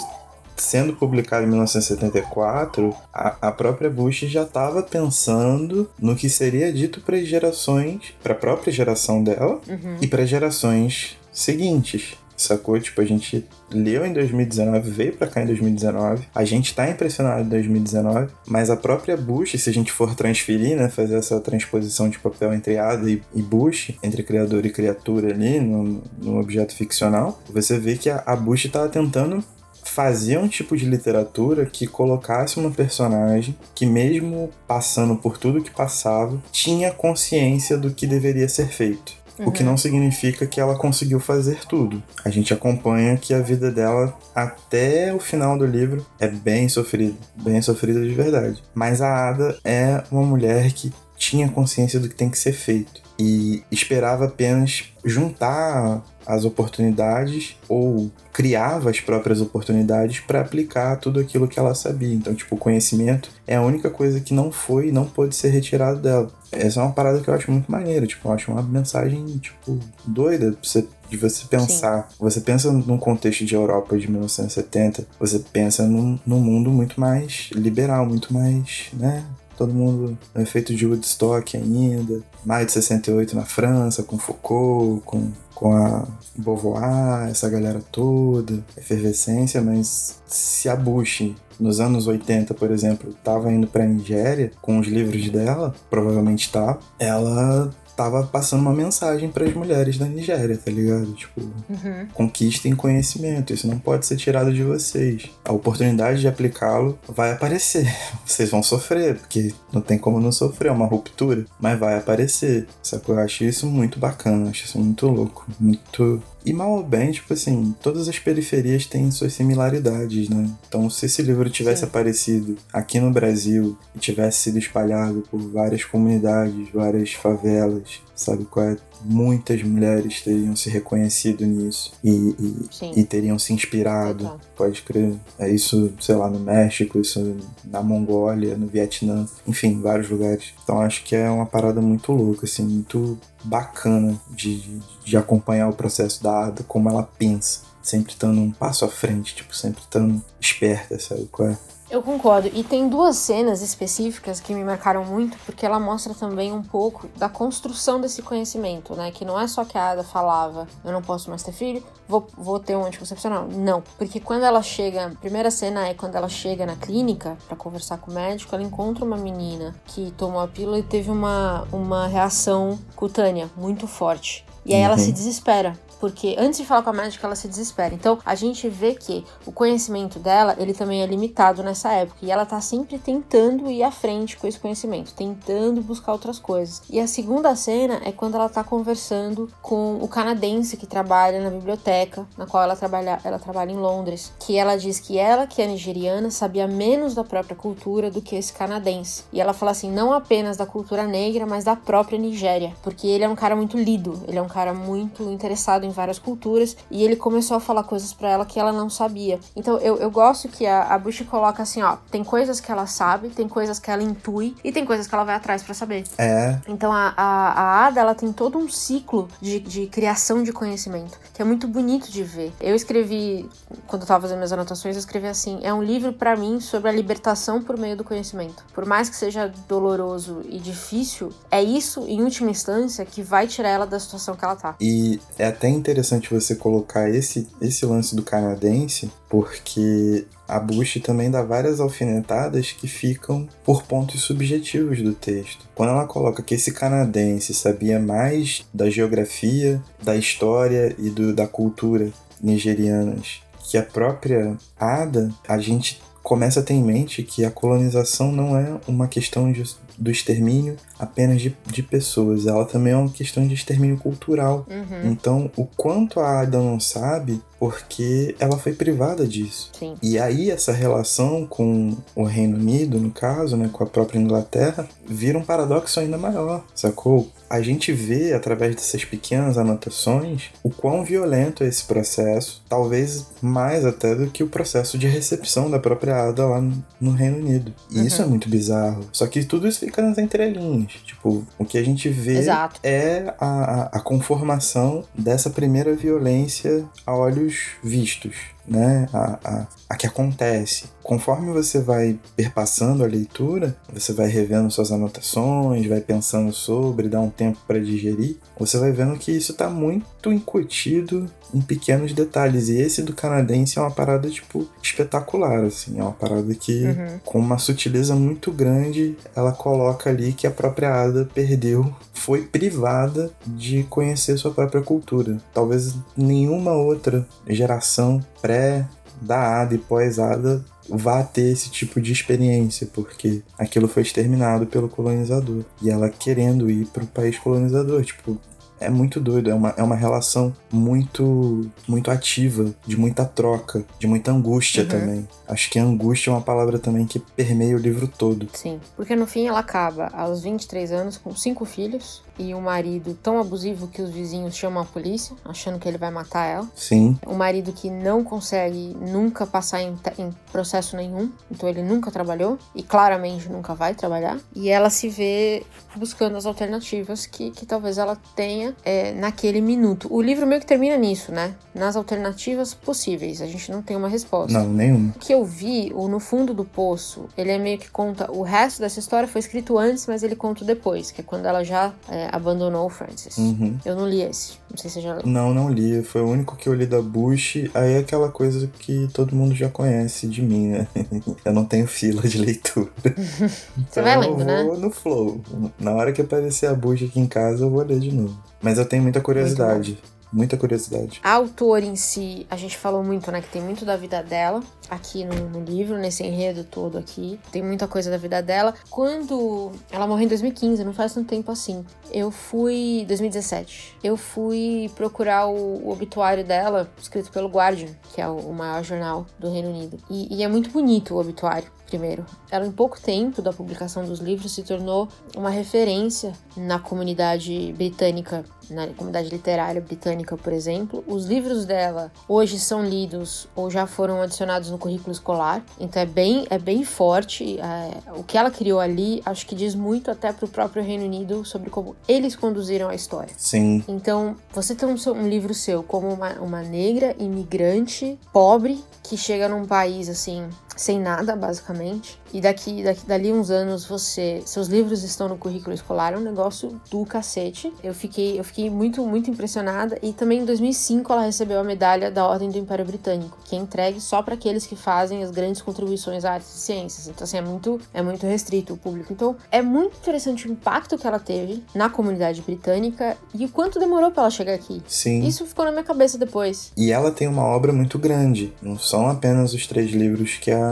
sendo 0.56 0.94
publicado 0.94 1.44
em 1.46 1.50
1974, 1.50 2.96
a, 3.14 3.36
a 3.48 3.52
própria 3.52 3.90
Bush 3.90 4.22
já 4.28 4.44
estava 4.44 4.84
pensando 4.84 5.90
no 6.00 6.16
que 6.16 6.30
seria 6.30 6.72
dito 6.72 7.02
para 7.02 7.18
as 7.18 7.28
gerações, 7.28 8.14
para 8.22 8.34
a 8.34 8.38
própria 8.38 8.72
geração 8.72 9.24
dela 9.24 9.60
Uhum. 9.68 9.98
e 10.02 10.08
para 10.08 10.26
gerações 10.26 11.18
seguintes. 11.32 12.14
Sacou? 12.42 12.80
Tipo, 12.80 13.02
a 13.02 13.06
gente 13.06 13.46
leu 13.72 14.06
em 14.06 14.14
2019, 14.14 14.90
veio 14.90 15.14
pra 15.16 15.28
cá 15.28 15.42
em 15.42 15.46
2019, 15.46 16.26
a 16.34 16.44
gente 16.44 16.74
tá 16.76 16.90
impressionado 16.90 17.42
em 17.42 17.50
2019, 17.50 18.32
mas 18.48 18.70
a 18.70 18.76
própria 18.76 19.16
Bush, 19.16 19.54
se 19.58 19.70
a 19.70 19.74
gente 19.74 19.92
for 19.92 20.16
transferir, 20.16 20.76
né, 20.76 20.90
fazer 20.90 21.16
essa 21.16 21.40
transposição 21.40 22.10
de 22.10 22.20
papel 22.20 22.54
entre 22.54 22.78
Ada 22.78 23.10
e, 23.10 23.22
e 23.34 23.42
Bush, 23.42 23.92
entre 24.04 24.24
criador 24.24 24.66
e 24.66 24.70
criatura 24.70 25.30
ali, 25.30 25.60
no 25.60 26.40
objeto 26.40 26.76
ficcional, 26.76 27.42
você 27.50 27.78
vê 27.78 27.96
que 27.96 28.10
a, 28.10 28.24
a 28.26 28.36
Bush 28.36 28.70
tava 28.70 28.90
tentando 28.90 29.44
fazer 29.84 30.38
um 30.38 30.48
tipo 30.48 30.78
de 30.78 30.86
literatura 30.86 31.66
que 31.66 31.88
colocasse 31.88 32.58
uma 32.60 32.72
personagem 32.72 33.56
que, 33.76 33.86
mesmo 33.86 34.50
passando 34.68 35.16
por 35.16 35.38
tudo 35.38 35.62
que 35.62 35.72
passava, 35.72 36.42
tinha 36.52 36.92
consciência 36.92 37.78
do 37.78 37.92
que 37.92 38.08
deveria 38.08 38.48
ser 38.48 38.68
feito. 38.68 39.21
O 39.46 39.52
que 39.52 39.64
não 39.64 39.78
significa 39.78 40.46
que 40.46 40.60
ela 40.60 40.78
conseguiu 40.78 41.20
fazer 41.20 41.66
tudo. 41.66 42.02
A 42.24 42.30
gente 42.30 42.54
acompanha 42.54 43.18
que 43.18 43.34
a 43.34 43.40
vida 43.40 43.72
dela, 43.72 44.18
até 44.36 45.14
o 45.14 45.20
final 45.20 45.58
do 45.58 45.66
livro, 45.66 46.06
é 46.20 46.28
bem 46.28 46.70
sofrida. 46.70 47.18
Bem 47.36 47.62
sofrida 47.62 48.02
de 48.02 48.14
verdade. 48.14 48.62
Mas 48.74 49.02
a 49.02 49.30
Ada 49.30 49.58
é 49.64 50.04
uma 50.12 50.24
mulher 50.24 50.72
que 50.72 50.92
tinha 51.18 51.48
consciência 51.50 52.00
do 52.00 52.10
que 52.10 52.16
tem 52.16 52.30
que 52.30 52.38
ser 52.38 52.54
feito. 52.54 53.02
E 53.22 53.64
esperava 53.72 54.26
apenas 54.26 54.86
juntar 55.06 56.04
as 56.26 56.44
oportunidades 56.44 57.56
ou 57.68 58.12
criava 58.34 58.90
as 58.90 59.00
próprias 59.00 59.42
oportunidades 59.42 60.20
para 60.20 60.42
aplicar 60.42 60.96
tudo 60.98 61.20
aquilo 61.20 61.48
que 61.48 61.60
ela 61.60 61.76
sabia. 61.76 62.14
Então, 62.14 62.34
tipo, 62.34 62.56
o 62.56 62.58
conhecimento 62.58 63.30
é 63.46 63.56
a 63.56 63.62
única 63.62 63.90
coisa 63.90 64.20
que 64.20 64.34
não 64.34 64.52
foi 64.52 64.88
e 64.88 64.92
não 64.92 65.06
pôde 65.06 65.36
ser 65.36 65.50
retirado 65.50 66.00
dela. 66.00 66.32
Essa 66.52 66.80
é 66.80 66.84
uma 66.84 66.94
parada 66.94 67.20
que 67.20 67.30
eu 67.30 67.34
acho 67.34 67.52
muito 67.52 67.72
maneira, 67.72 68.08
tipo, 68.08 68.28
eu 68.28 68.34
acho 68.34 68.52
uma 68.52 68.64
mensagem, 68.64 69.26
tipo, 69.38 69.80
doida 70.06 70.58
você, 70.62 70.88
de 71.10 71.18
você 71.18 71.46
pensar. 71.46 72.10
Você 72.20 72.42
pensa 72.42 72.72
num 72.72 72.98
contexto 72.98 73.46
de 73.46 73.54
Europa 73.54 73.98
de 73.98 74.10
1970, 74.10 75.06
você 75.20 75.40
pensa 75.40 75.86
num, 75.86 76.20
num 76.26 76.40
mundo 76.40 76.72
muito 76.72 77.00
mais 77.00 77.50
liberal, 77.54 78.06
muito 78.06 78.34
mais, 78.34 78.88
né? 78.94 79.24
Todo 79.62 79.76
mundo 79.76 80.18
no 80.34 80.42
efeito 80.42 80.74
de 80.74 80.88
Woodstock 80.88 81.56
ainda. 81.56 82.24
Maio 82.44 82.66
de 82.66 82.72
68 82.72 83.36
na 83.36 83.46
França, 83.46 84.02
com 84.02 84.18
Foucault, 84.18 85.04
com, 85.06 85.32
com 85.54 85.72
a 85.72 86.08
Beauvoir, 86.36 87.30
essa 87.30 87.48
galera 87.48 87.80
toda, 87.92 88.66
efervescência, 88.76 89.62
mas 89.62 90.20
se 90.26 90.68
a 90.68 90.76
Bush 90.76 91.32
nos 91.60 91.80
anos 91.80 92.08
80, 92.08 92.56
por 92.56 92.72
exemplo, 92.72 93.14
tava 93.24 93.52
indo 93.52 93.68
pra 93.68 93.86
Nigéria 93.86 94.52
com 94.64 94.80
os 94.80 94.88
livros 94.88 95.30
dela, 95.30 95.76
provavelmente 95.92 96.52
tá, 96.52 96.80
ela 96.98 97.70
tava 98.02 98.24
passando 98.24 98.62
uma 98.62 98.74
mensagem 98.74 99.30
para 99.30 99.46
as 99.46 99.54
mulheres 99.54 99.98
da 99.98 100.06
Nigéria, 100.06 100.58
tá 100.58 100.72
ligado? 100.72 101.14
Tipo, 101.14 101.42
Uhum. 101.42 102.08
conquistem 102.14 102.76
conhecimento, 102.76 103.54
isso 103.54 103.68
não 103.68 103.78
pode 103.78 104.06
ser 104.06 104.18
tirado 104.18 104.52
de 104.54 104.64
vocês. 104.64 105.30
A 105.46 105.54
oportunidade 105.54 106.20
de 106.22 106.28
aplicá-lo 106.28 106.98
vai 107.08 107.32
aparecer. 107.32 107.86
Vocês 108.26 108.50
vão 108.50 108.64
sofrer, 108.64 109.18
porque 109.18 109.54
não 109.72 109.82
tem 109.82 109.98
como 109.98 110.20
não 110.20 110.32
sofrer, 110.32 110.70
é 110.70 110.72
uma 110.72 110.86
ruptura, 110.86 111.46
mas 111.60 111.78
vai 111.80 111.98
aparecer. 111.98 112.68
Sacou? 112.82 113.16
Eu 113.16 113.22
acho 113.22 113.44
isso 113.44 113.68
muito 113.68 114.00
bacana, 114.00 114.50
acho 114.50 114.66
isso 114.66 114.80
muito 114.80 115.08
louco, 115.08 115.46
muito. 115.60 116.22
E 116.46 116.54
mal 116.54 116.72
ou 116.72 116.84
bem, 116.84 117.12
tipo 117.12 117.34
assim, 117.34 117.76
todas 117.82 118.10
as 118.10 118.18
periferias 118.18 118.86
têm 118.86 119.12
suas 119.12 119.34
similaridades, 119.34 120.28
né? 120.28 120.50
Então, 120.68 120.90
se 120.90 121.06
esse 121.06 121.22
livro 121.22 121.50
tivesse 121.50 121.82
Sim. 121.82 121.88
aparecido 121.88 122.58
aqui 122.74 123.00
no 123.00 123.12
Brasil 123.12 123.78
e 123.96 124.00
tivesse 124.00 124.40
sido 124.40 124.58
espalhado 124.58 125.24
por 125.30 125.40
várias 125.40 125.84
comunidades, 125.84 126.70
várias 126.74 127.14
favelas, 127.14 128.02
sabe 128.22 128.46
qual 128.46 128.66
é? 128.66 128.78
Muitas 129.04 129.64
mulheres 129.64 130.22
teriam 130.22 130.56
se 130.56 130.70
reconhecido 130.70 131.46
nisso 131.46 131.92
e, 132.04 132.10
e, 132.12 133.00
e 133.00 133.04
teriam 133.04 133.38
se 133.40 133.52
inspirado. 133.52 134.26
Total. 134.26 134.40
Pode 134.56 134.82
crer. 134.84 135.16
É 135.40 135.50
isso, 135.50 135.92
sei 136.00 136.16
lá, 136.16 136.30
no 136.30 136.40
México, 136.40 137.00
isso 137.00 137.36
na 137.66 137.82
Mongólia, 137.82 138.56
no 138.56 138.68
Vietnã, 138.68 139.26
enfim, 139.48 139.82
vários 139.82 140.10
lugares. 140.10 140.54
Então 140.64 140.80
acho 140.80 141.04
que 141.04 141.16
é 141.16 141.30
uma 141.30 141.46
parada 141.46 141.82
muito 141.82 142.12
louca, 142.12 142.46
assim, 142.46 142.64
muito 142.64 143.18
bacana 143.44 144.20
de, 144.30 144.62
de, 144.62 144.80
de 145.04 145.18
acompanhar 145.18 145.68
o 145.68 145.74
processo 145.74 146.22
da 146.22 146.46
Ada, 146.46 146.64
como 146.64 146.90
ela 146.90 147.04
pensa. 147.04 147.62
Sempre 147.82 148.12
estando 148.14 148.40
um 148.40 148.52
passo 148.52 148.86
à 148.86 148.88
frente, 148.88 149.34
tipo, 149.34 149.56
sempre 149.56 149.82
estando 149.82 150.24
esperta, 150.40 151.00
sabe 151.00 151.28
qual 151.32 151.50
é? 151.50 151.58
Eu 151.92 152.02
concordo. 152.02 152.50
E 152.54 152.64
tem 152.64 152.88
duas 152.88 153.18
cenas 153.18 153.62
específicas 153.62 154.40
que 154.40 154.54
me 154.54 154.64
marcaram 154.64 155.04
muito, 155.04 155.38
porque 155.46 155.66
ela 155.66 155.78
mostra 155.78 156.14
também 156.14 156.52
um 156.54 156.64
pouco 156.64 157.10
da 157.18 157.28
construção 157.28 158.00
desse 158.00 158.22
conhecimento, 158.22 158.96
né? 158.96 159.12
Que 159.12 159.26
não 159.26 159.38
é 159.38 159.46
só 159.46 159.66
que 159.66 159.78
a 159.78 159.90
Ada 159.92 160.04
falava, 160.04 160.66
eu 160.86 160.92
não 160.94 161.02
posso 161.02 161.30
mais 161.30 161.44
ter 161.44 161.52
filho, 161.52 161.84
vou, 162.08 162.26
vou 162.38 162.60
ter 162.60 162.78
um 162.78 162.86
anticoncepcional. 162.86 163.46
Não. 163.52 163.84
Porque 163.98 164.22
quando 164.22 164.44
ela 164.44 164.62
chega, 164.64 165.08
a 165.08 165.10
primeira 165.10 165.52
cena 165.52 165.86
é 165.86 165.94
quando 165.94 166.16
ela 166.16 166.30
chega 166.30 166.66
na 166.66 166.78
clínica 166.78 167.38
pra 167.46 167.58
conversar 167.58 167.98
com 167.98 168.10
o 168.10 168.14
médico, 168.14 168.56
ela 168.56 168.64
encontra 168.64 169.04
uma 169.04 169.18
menina 169.18 169.76
que 169.88 170.12
tomou 170.18 170.40
a 170.40 170.48
pílula 170.48 170.80
e 170.80 170.84
teve 170.84 171.12
uma, 171.12 171.68
uma 171.74 172.08
reação 172.08 172.80
cutânea 172.96 173.50
muito 173.58 173.86
forte. 173.86 174.46
E 174.66 174.74
aí 174.74 174.80
ela 174.80 174.96
Uhum. 174.96 175.04
se 175.04 175.12
desespera. 175.12 175.78
Porque 176.02 176.36
antes 176.40 176.60
de 176.60 176.66
falar 176.66 176.82
com 176.82 176.90
a 176.90 176.94
médica, 176.94 177.28
ela 177.28 177.36
se 177.36 177.48
desespera. 177.48 177.94
Então, 177.94 178.18
a 178.26 178.34
gente 178.34 178.68
vê 178.68 178.96
que 178.96 179.24
o 179.46 179.52
conhecimento 179.52 180.18
dela, 180.18 180.56
ele 180.58 180.74
também 180.74 181.04
é 181.04 181.06
limitado 181.06 181.62
nessa 181.62 181.92
época. 181.94 182.18
E 182.24 182.32
ela 182.32 182.44
tá 182.44 182.60
sempre 182.60 182.98
tentando 182.98 183.70
ir 183.70 183.84
à 183.84 183.92
frente 183.92 184.36
com 184.36 184.48
esse 184.48 184.60
conhecimento, 184.60 185.14
tentando 185.14 185.80
buscar 185.84 186.12
outras 186.12 186.40
coisas. 186.40 186.82
E 186.90 187.00
a 187.00 187.06
segunda 187.06 187.56
cena 187.56 188.02
é 188.04 188.12
quando 188.12 188.34
ela 188.34 188.50
tá 188.50 188.64
conversando 188.64 189.48
com 189.62 190.00
o 190.02 190.08
canadense 190.08 190.76
que 190.76 190.88
trabalha 190.88 191.40
na 191.40 191.52
biblioteca, 191.52 192.26
na 192.36 192.48
qual 192.48 192.64
ela 192.64 192.76
trabalha, 192.76 193.20
ela 193.24 193.38
trabalha 193.38 193.72
em 193.72 193.78
Londres. 193.78 194.34
Que 194.40 194.58
ela 194.58 194.76
diz 194.76 195.00
que 195.00 195.20
ela, 195.20 195.46
que 195.46 195.62
é 195.62 195.68
nigeriana, 195.68 196.32
sabia 196.32 196.68
menos 196.68 197.14
da 197.14 197.24
própria 197.24 197.56
cultura 197.56 198.10
do 198.10 198.24
que 198.24 198.36
esse 198.36 198.52
canadense. 198.52 199.26
E 199.32 199.40
ela 199.40 199.54
fala 199.54 199.72
assim, 199.72 199.92
não 199.92 200.12
apenas 200.12 200.58
da 200.58 200.66
cultura 200.66 201.06
negra, 201.06 201.46
mas 201.46 201.64
da 201.64 201.76
própria 201.76 202.18
Nigéria. 202.18 202.74
Porque 202.82 203.06
ele 203.06 203.24
é 203.24 203.30
um 203.30 203.36
cara 203.36 203.56
muito 203.56 203.78
lido, 203.78 204.20
ele 204.28 204.40
é 204.40 204.42
um 204.42 204.48
cara 204.48 204.74
muito 204.74 205.30
interessado 205.30 205.86
em 205.86 205.91
várias 205.92 206.20
culturas 206.20 206.76
e 206.90 207.04
ele 207.04 207.16
começou 207.16 207.58
a 207.58 207.60
falar 207.60 207.84
coisas 207.84 208.14
para 208.14 208.30
ela 208.30 208.46
que 208.46 208.60
ela 208.60 208.72
não 208.72 208.90
sabia. 208.90 209.40
Então 209.56 209.78
eu, 209.80 209.98
eu 209.98 210.12
gosto 210.12 210.48
que 210.48 210.66
a, 210.66 210.84
a 210.84 210.98
Bush 210.98 211.22
coloca 211.22 211.64
assim, 211.64 211.82
ó, 211.82 211.98
tem 212.10 212.24
coisas 212.24 212.60
que 212.60 212.72
ela 212.72 212.88
sabe, 212.88 213.30
tem 213.30 213.48
coisas 213.48 213.80
que 213.80 213.90
ela 213.90 214.04
intui 214.04 214.56
e 214.64 214.72
tem 214.72 214.86
coisas 214.86 215.08
que 215.08 215.16
ela 215.16 215.24
vai 215.24 215.36
atrás 215.36 215.64
para 215.64 215.74
saber. 215.74 216.04
É. 216.18 216.58
Então 216.68 216.92
a, 216.92 217.14
a, 217.16 217.52
a 217.52 217.86
Ada, 217.88 218.02
ela 218.02 218.16
tem 218.16 218.32
todo 218.32 218.58
um 218.58 218.70
ciclo 218.70 219.28
de, 219.40 219.60
de 219.60 219.88
criação 219.88 220.44
de 220.44 220.52
conhecimento, 220.52 221.20
que 221.34 221.42
é 221.42 221.46
muito 221.46 221.68
bonito 221.68 222.12
de 222.12 222.24
ver. 222.24 222.54
Eu 222.60 222.76
escrevi, 222.76 223.50
quando 223.88 224.04
eu 224.04 224.08
tava 224.08 224.22
fazendo 224.22 224.38
minhas 224.38 224.54
anotações, 224.54 224.96
eu 224.96 225.00
escrevi 225.00 225.28
assim, 225.28 225.60
é 225.64 225.74
um 225.74 225.84
livro 225.84 226.14
para 226.14 226.36
mim 226.36 226.60
sobre 226.60 226.90
a 226.90 226.92
libertação 226.92 227.62
por 227.62 227.78
meio 227.78 227.96
do 227.96 228.04
conhecimento. 228.04 228.64
Por 228.74 228.86
mais 228.86 229.10
que 229.10 229.16
seja 229.16 229.52
doloroso 229.68 230.42
e 230.46 230.60
difícil, 230.60 231.32
é 231.50 231.62
isso, 231.62 232.06
em 232.08 232.22
última 232.22 232.50
instância, 232.50 233.06
que 233.06 233.22
vai 233.22 233.48
tirar 233.48 233.70
ela 233.70 233.86
da 233.86 234.00
situação 234.00 234.36
que 234.36 234.44
ela 234.44 234.56
tá. 234.56 234.76
E 234.80 235.20
é 235.38 235.48
até 235.48 235.68
interessante 235.82 236.34
você 236.34 236.56
colocar 236.56 237.10
esse, 237.10 237.48
esse 237.60 237.86
lance 237.86 238.16
do 238.16 238.24
canadense, 238.24 239.12
porque 239.28 240.26
a 240.48 240.60
Bush 240.60 241.02
também 241.04 241.30
dá 241.30 241.42
várias 241.42 241.80
alfinetadas 241.80 242.72
que 242.72 242.88
ficam 242.88 243.48
por 243.64 243.84
pontos 243.84 244.22
subjetivos 244.22 245.02
do 245.02 245.14
texto. 245.14 245.68
Quando 245.76 245.90
ela 245.90 246.06
coloca 246.06 246.44
que 246.44 246.56
esse 246.56 246.72
canadense 246.72 247.54
sabia 247.54 248.00
mais 248.00 248.66
da 248.74 248.90
geografia, 248.90 249.82
da 250.04 250.16
história 250.16 250.96
e 250.98 251.10
do, 251.10 251.34
da 251.34 251.48
cultura 251.48 252.10
nigerianas 252.42 253.42
que 253.72 253.78
a 253.78 253.84
própria 253.84 254.58
Ada, 254.78 255.32
a 255.48 255.58
gente 255.58 256.02
começa 256.24 256.60
a 256.60 256.64
ter 256.64 256.74
em 256.74 256.84
mente 256.84 257.24
que 257.24 257.44
a 257.44 257.52
colonização 257.52 258.32
não 258.32 258.56
é 258.56 258.80
uma 258.88 259.08
questão 259.08 259.52
de, 259.52 259.64
do 259.98 260.12
extermínio 260.12 260.76
apenas 261.00 261.42
de, 261.42 261.56
de 261.66 261.82
pessoas, 261.82 262.46
ela 262.46 262.66
também 262.66 262.94
é 262.94 262.96
uma 262.98 263.10
questão 263.10 263.48
de 263.48 263.54
extermínio 263.54 263.98
cultural. 263.98 264.66
Uhum. 264.70 265.12
Então, 265.12 265.52
o 265.56 265.66
quanto 265.66 266.20
a 266.20 266.42
Ada 266.42 266.60
não 266.60 266.80
sabe, 266.80 267.42
porque 267.60 268.36
ela 268.40 268.58
foi 268.58 268.74
privada 268.74 269.28
disso. 269.28 269.72
Sim. 269.78 269.96
E 270.02 270.20
aí, 270.20 270.52
essa 270.52 270.72
relação 270.72 271.46
com 271.46 271.98
o 272.16 272.24
Reino 272.24 272.58
Unido, 272.58 273.00
no 273.00 273.12
caso, 273.12 273.58
né, 273.58 273.70
com 273.72 273.84
a 273.84 273.88
própria 273.88 274.20
Inglaterra, 274.20 274.88
vira 275.08 275.38
um 275.38 275.44
paradoxo 275.44 276.00
ainda 276.00 276.18
maior, 276.18 276.64
sacou? 276.76 277.28
A 277.52 277.62
gente 277.62 277.92
vê, 277.92 278.32
através 278.34 278.74
dessas 278.76 279.04
pequenas 279.04 279.58
anotações, 279.58 280.52
o 280.64 280.70
quão 280.70 281.04
violento 281.04 281.64
é 281.64 281.68
esse 281.68 281.84
processo, 281.84 282.64
talvez 282.70 283.28
mais 283.42 283.86
até 283.86 284.16
do 284.16 284.28
que 284.28 284.42
o 284.42 284.48
processo 284.48 284.98
de 284.98 285.06
recepção 285.06 285.70
da 285.70 285.78
própria 285.78 286.30
Ada 286.30 286.46
lá 286.46 286.62
no, 286.62 286.82
no 287.00 287.12
Reino 287.12 287.38
Unido. 287.38 287.74
E 287.90 288.00
Uhum. 288.00 288.08
isso 288.08 288.22
é 288.22 288.26
muito 288.26 288.48
bizarro. 288.50 289.04
Só 289.12 289.28
que 289.28 289.44
tudo 289.44 289.68
isso 289.68 289.80
fica 289.82 290.02
nas 290.02 290.18
entrelinhas. 290.18 290.94
Tipo, 291.06 291.46
o 291.58 291.66
que 291.66 291.78
a 291.78 291.84
gente 291.84 292.08
vê 292.08 292.38
Exato. 292.38 292.80
é 292.84 293.34
a, 293.38 293.90
a 293.92 294.00
conformação 294.00 295.04
dessa 295.14 295.50
primeira 295.50 295.94
violência 295.94 296.86
a 297.06 297.14
olhos 297.14 297.72
vistos, 297.84 298.36
né? 298.68 299.08
A, 299.14 299.40
a, 299.44 299.68
a 299.90 299.96
que 299.96 300.08
acontece. 300.08 300.86
Conforme 301.04 301.52
você 301.52 301.80
vai 301.80 302.18
perpassando 302.36 303.04
a 303.04 303.08
leitura, 303.08 303.76
você 303.92 304.14
vai 304.14 304.28
revendo 304.28 304.72
suas 304.72 304.92
anotações, 304.92 305.88
vai 305.88 306.02
pensando 306.02 306.54
sobre, 306.54 307.10
dá 307.10 307.20
um 307.20 307.30
tempo 307.30 307.60
para 307.68 307.80
digerir, 307.80 308.38
você 308.58 308.78
vai 308.78 308.92
vendo 308.92 309.18
que 309.18 309.32
isso 309.32 309.54
tá 309.54 309.70
muito 309.70 310.06
incutido 310.30 311.26
em 311.54 311.62
pequenos 311.62 312.12
detalhes. 312.14 312.68
E 312.68 312.78
esse 312.78 313.02
do 313.02 313.14
canadense 313.14 313.80
é 313.80 313.82
uma 313.82 313.92
parada, 313.92 314.30
tipo, 314.30 314.68
espetacular, 314.84 315.64
assim. 315.64 315.98
É 316.00 316.04
uma 316.04 316.12
parada 316.12 316.54
que, 316.54 316.84
Uhum. 316.84 317.20
com 317.24 317.40
uma 317.40 317.58
sutileza 317.58 318.14
muito 318.14 318.52
grande, 318.52 319.16
ela 319.34 319.54
coloca 319.54 320.10
ali 320.10 320.34
que 320.34 320.46
a 320.46 320.52
própria 320.52 320.94
Ada 320.94 321.30
perdeu, 321.34 321.94
foi 322.14 322.42
privada 322.42 323.32
de 323.48 323.84
conhecer 323.84 324.38
sua 324.38 324.52
própria 324.52 324.82
cultura. 324.82 325.38
Talvez 325.54 325.96
nenhuma 326.18 326.74
outra 326.74 327.26
geração 327.48 328.20
pré 328.42 328.86
da 329.22 329.62
Ada 329.62 329.76
e 329.76 329.78
pós-Ada 329.78 330.64
vá 330.90 331.24
ter 331.24 331.52
esse 331.52 331.70
tipo 331.70 332.02
de 332.02 332.12
experiência, 332.12 332.88
porque 332.92 333.42
aquilo 333.58 333.88
foi 333.88 334.02
exterminado 334.02 334.66
pelo 334.66 334.90
colonizador. 334.90 335.64
E 335.82 335.90
ela 335.90 336.10
querendo 336.10 336.70
ir 336.70 336.86
para 336.88 337.04
o 337.04 337.08
país 337.08 337.38
colonizador, 337.38 338.04
tipo, 338.04 338.38
é 338.82 338.90
muito 338.90 339.20
doido, 339.20 339.50
é 339.50 339.54
uma, 339.54 339.74
é 339.78 339.84
uma 339.84 339.96
relação 339.96 340.54
muito 340.72 341.70
muito 341.88 342.10
ativa, 342.12 342.74
de 342.86 342.98
muita 342.98 343.24
troca, 343.26 343.84
de 344.00 344.08
muita 344.08 344.32
angústia 344.32 344.84
Uhum. 344.84 344.90
também. 344.90 345.28
Acho 345.48 345.70
que 345.70 345.80
angústia 345.80 346.30
é 346.30 346.34
uma 346.34 346.42
palavra 346.42 346.80
também 346.80 347.06
que 347.06 347.20
permeia 347.20 347.76
o 347.76 347.80
livro 347.80 348.08
todo. 348.08 348.48
Sim, 348.54 348.80
porque 348.96 349.16
no 349.16 349.28
fim 349.28 349.48
ela 349.48 349.60
acaba 349.60 350.08
aos 350.14 350.42
23 350.44 350.92
anos 350.92 351.18
com 351.18 351.36
cinco 351.36 351.66
filhos 351.66 352.24
e 352.42 352.56
um 352.56 352.62
marido 352.62 353.14
tão 353.22 353.40
abusivo 353.40 353.88
que 353.88 354.02
os 354.02 354.10
vizinhos 354.10 354.56
chamam 354.56 354.82
a 354.84 354.86
polícia, 354.86 355.36
achando 355.46 355.80
que 355.80 355.88
ele 355.88 355.98
vai 355.98 356.12
matar 356.12 356.46
ela. 356.46 356.68
Sim, 356.76 357.18
Um 357.28 357.36
marido 357.36 357.72
que 357.72 357.90
não 357.90 358.24
consegue 358.24 358.96
nunca 359.00 359.46
passar 359.46 359.82
em, 359.82 359.98
em 360.18 360.32
processo 360.52 360.96
nenhum, 360.96 361.32
então 361.50 361.70
ele 361.70 361.82
nunca 361.84 362.12
trabalhou 362.12 362.58
e 362.76 362.84
claramente 362.84 363.50
nunca 363.50 363.74
vai 363.74 363.94
trabalhar. 363.94 364.38
E 364.56 364.70
ela 364.70 364.90
se 364.90 365.08
vê 365.10 365.64
buscando 365.96 366.36
as 366.38 366.46
alternativas 366.46 367.26
que, 367.26 367.52
que 367.52 367.66
talvez 367.66 367.98
ela 367.98 368.18
tenha 368.36 368.76
é, 368.84 369.12
naquele 369.14 369.62
minuto. 369.62 370.08
O 370.12 370.22
livro 370.22 370.48
meio 370.48 370.62
que 370.62 370.68
termina 370.68 370.98
nisso, 370.98 371.32
né? 371.32 371.54
Nas 371.76 371.96
alternativas 371.96 372.74
possíveis. 372.74 373.42
A 373.42 373.46
gente 373.48 373.72
não 373.72 373.82
tem 373.82 373.96
uma 373.98 374.08
resposta. 374.08 374.58
não, 374.58 374.68
nenhuma. 374.72 375.14
O 375.16 375.20
que 375.20 375.34
eu 375.34 375.44
vi, 375.44 375.92
o 375.94 376.08
No 376.08 376.20
Fundo 376.20 376.54
do 376.54 376.64
Poço, 376.66 377.26
ele 377.38 377.52
é 377.52 377.58
meio 377.58 377.78
que 377.78 377.90
conta. 377.90 378.32
O 378.32 378.42
resto 378.42 378.80
dessa 378.80 379.00
história 379.00 379.28
foi 379.28 379.40
escrito 379.40 379.78
antes, 379.78 380.08
mas 380.08 380.24
ele 380.24 380.36
conta 380.36 380.64
depois, 380.64 381.12
que 381.12 381.22
é 381.22 381.24
quando 381.24 381.46
ela 381.46 381.64
já 381.64 381.94
é, 382.10 382.30
abandonou 382.32 382.86
o 382.86 382.90
Francis. 382.90 383.38
Uhum. 383.38 383.78
Eu 383.84 383.96
não 383.96 384.08
li 384.08 384.22
esse. 384.22 384.54
Não 384.70 384.78
sei 384.78 384.90
se 384.90 384.96
você 384.96 385.02
já 385.02 385.16
leu. 385.16 385.26
Não, 385.26 385.54
não 385.54 385.70
li. 385.70 386.02
Foi 386.04 386.22
o 386.22 386.28
único 386.28 386.56
que 386.56 386.68
eu 386.68 386.74
li 386.74 386.86
da 386.86 387.02
Bush. 387.02 387.70
Aí 387.74 387.94
é 387.94 387.98
aquela 388.00 388.30
coisa 388.30 388.68
que 388.80 389.08
todo 389.14 389.36
mundo 389.36 389.54
já 389.54 389.70
conhece 389.70 390.28
de 390.28 390.42
mim, 390.42 390.70
né? 390.70 390.88
Eu 391.44 391.54
não 391.54 391.66
tenho 391.66 391.88
fila 391.88 392.22
de 392.22 392.38
leitura. 392.38 392.90
Então 393.78 394.04
vai 394.04 394.16
eu 394.16 394.20
lendo, 394.22 394.46
né? 394.46 394.64
vou 394.64 394.78
no 394.78 394.92
flow. 394.92 395.42
Na 395.80 395.94
hora 395.94 396.12
que 396.12 396.22
aparecer 396.22 396.68
a 396.68 396.74
Bush 396.74 397.04
aqui 397.04 397.20
em 397.20 397.28
casa, 397.28 397.64
eu 397.64 397.70
vou 397.70 397.84
ler 397.84 398.00
de 398.00 398.12
novo. 398.12 398.38
Mas 398.62 398.78
eu 398.78 398.86
tenho 398.86 399.04
muita 399.04 399.20
curiosidade. 399.20 399.98
Muita 400.32 400.56
curiosidade. 400.56 401.20
A 401.24 401.34
autora 401.34 401.84
em 401.84 401.96
si, 401.96 402.46
a 402.50 402.56
gente 402.56 402.78
falou 402.78 403.04
muito, 403.04 403.32
né? 403.32 403.42
Que 403.42 403.50
tem 403.50 403.62
muito 403.62 403.84
da 403.84 403.98
vida 403.98 404.24
dela 404.24 404.62
aqui 404.92 405.24
no, 405.24 405.50
no 405.50 405.64
livro, 405.64 405.98
nesse 405.98 406.22
enredo 406.22 406.66
todo 406.66 406.98
aqui. 406.98 407.40
Tem 407.50 407.64
muita 407.64 407.88
coisa 407.88 408.12
da 408.12 408.18
vida 408.18 408.42
dela. 408.42 408.74
Quando 408.90 409.72
ela 409.90 410.06
morreu 410.06 410.26
em 410.26 410.28
2015, 410.28 410.84
não 410.84 410.94
faz 410.94 411.14
tanto 411.14 411.30
tempo 411.30 411.50
assim. 411.50 411.86
Eu 412.12 412.30
fui. 412.30 413.06
2017. 413.08 413.98
Eu 414.04 414.18
fui 414.18 414.92
procurar 414.96 415.48
o, 415.48 415.88
o 415.88 415.92
obituário 415.92 416.44
dela, 416.44 416.92
escrito 417.02 417.32
pelo 417.32 417.48
Guardian, 417.48 417.90
que 418.14 418.22
é 418.22 418.28
o, 418.28 418.36
o 418.36 418.54
maior 418.54 418.84
jornal 418.84 419.26
do 419.40 419.50
Reino 419.50 419.70
Unido. 419.70 419.98
E, 420.10 420.36
e 420.36 420.44
é 420.44 420.48
muito 420.48 420.70
bonito 420.70 421.16
o 421.16 421.20
obituário. 421.20 421.72
Primeiro, 421.92 422.26
ela 422.50 422.66
em 422.66 422.72
pouco 422.72 422.98
tempo 422.98 423.42
da 423.42 423.52
publicação 423.52 424.06
dos 424.06 424.20
livros 424.20 424.54
se 424.54 424.64
tornou 424.64 425.10
uma 425.36 425.50
referência 425.50 426.32
na 426.56 426.80
comunidade 426.80 427.74
britânica, 427.74 428.46
na 428.70 428.88
comunidade 428.88 429.28
literária 429.28 429.82
britânica, 429.82 430.38
por 430.38 430.54
exemplo. 430.54 431.04
Os 431.06 431.26
livros 431.26 431.66
dela 431.66 432.10
hoje 432.30 432.58
são 432.58 432.82
lidos 432.86 433.46
ou 433.54 433.70
já 433.70 433.86
foram 433.86 434.22
adicionados 434.22 434.72
no 434.72 434.78
currículo 434.82 435.12
escolar, 435.12 435.64
então 435.80 436.02
é 436.02 436.06
bem, 436.06 436.46
é 436.50 436.58
bem 436.58 436.84
forte. 436.84 437.60
é, 437.60 438.20
o 438.20 438.24
que 438.24 438.38
ela 438.38 438.52
criou 438.52 438.80
ali, 438.80 439.22
acho 439.26 439.46
que 439.46 439.56
diz 439.56 439.76
muito 439.76 440.10
até 440.12 440.34
para 440.34 440.46
o 440.46 440.50
próprio 440.50 440.84
Reino 440.84 441.06
Unido 441.06 441.46
sobre 441.46 441.70
como 441.70 441.96
eles 442.08 442.36
conduziram 442.36 442.90
a 442.90 442.96
história. 442.96 443.34
Sim, 443.38 443.84
Então, 443.88 444.36
você 444.52 444.76
tem 444.76 444.90
um, 444.90 444.96
um 445.14 445.28
livro 445.28 445.54
seu 445.54 445.84
como 445.84 446.12
uma, 446.12 446.34
uma 446.40 446.62
negra 446.62 447.16
imigrante 447.20 448.18
pobre 448.34 448.84
que 449.04 449.16
chega 449.16 449.48
num 449.48 449.66
país 449.66 450.10
assim 450.10 450.50
sem 450.82 451.00
nada, 451.00 451.36
basicamente, 451.36 452.20
e 452.34 452.42
daqui, 452.42 452.84
daqui 452.84 453.06
dali 453.06 453.32
uns 453.32 453.50
anos 453.50 453.86
você, 453.86 454.42
seus 454.46 454.68
livros 454.68 455.04
estão 455.04 455.28
no 455.28 455.38
currículo 455.38 455.74
escolar, 455.74 456.14
é 456.14 456.18
um 456.18 456.22
negócio 456.22 456.82
do 456.90 457.06
cacete. 457.06 457.72
Eu 457.84 457.94
fiquei, 457.94 458.40
eu 458.40 458.44
fiquei 458.44 458.70
muito, 458.70 459.06
muito 459.06 459.30
impressionada 459.30 459.98
e 460.02 460.12
também 460.14 460.40
em 460.40 460.46
2005 460.46 461.12
ela 461.12 461.24
recebeu 461.24 461.60
a 461.60 461.64
medalha 461.64 462.10
da 462.10 462.26
Ordem 462.26 462.50
do 462.50 462.58
Império 462.58 462.86
Britânico, 462.86 463.38
que 463.44 463.56
é 463.56 463.60
entregue 463.60 464.02
só 464.02 464.24
para 464.24 464.34
aqueles 464.34 464.66
que 464.66 464.76
fazem 464.76 465.24
as 465.24 465.30
grandes 465.30 465.62
contribuições 465.62 466.26
à 466.26 466.34
artes 466.34 466.56
e 466.56 466.60
ciências. 466.60 467.08
Então 467.08 467.24
assim, 467.26 467.38
é 467.38 467.42
muito, 467.42 467.80
é 467.94 468.02
muito 468.02 468.26
restrito 468.26 468.74
o 468.74 468.78
público. 468.78 469.14
Então, 469.14 469.36
é 469.52 469.62
muito 469.62 469.98
interessante 469.98 470.48
o 470.48 470.52
impacto 470.52 470.98
que 470.98 471.06
ela 471.06 471.20
teve 471.20 471.64
na 471.76 471.90
comunidade 471.90 472.42
britânica 472.42 473.18
e 473.36 473.46
o 473.46 473.50
quanto 473.50 473.80
demorou 473.80 474.10
para 474.10 474.24
ela 474.24 474.32
chegar 474.32 474.54
aqui. 474.54 474.82
sim. 474.88 475.22
Isso 475.26 475.46
ficou 475.46 475.66
na 475.66 475.72
minha 475.72 475.84
cabeça 475.84 476.18
depois. 476.18 476.72
E 476.76 476.92
ela 476.92 477.12
tem 477.12 477.28
uma 477.28 477.44
obra 477.44 477.72
muito 477.72 478.00
grande. 478.00 478.54
Não 478.62 478.80
são 478.80 479.08
apenas 479.08 479.54
os 479.54 479.68
três 479.68 479.92
livros 479.92 480.38
que 480.38 480.50
a 480.50 480.71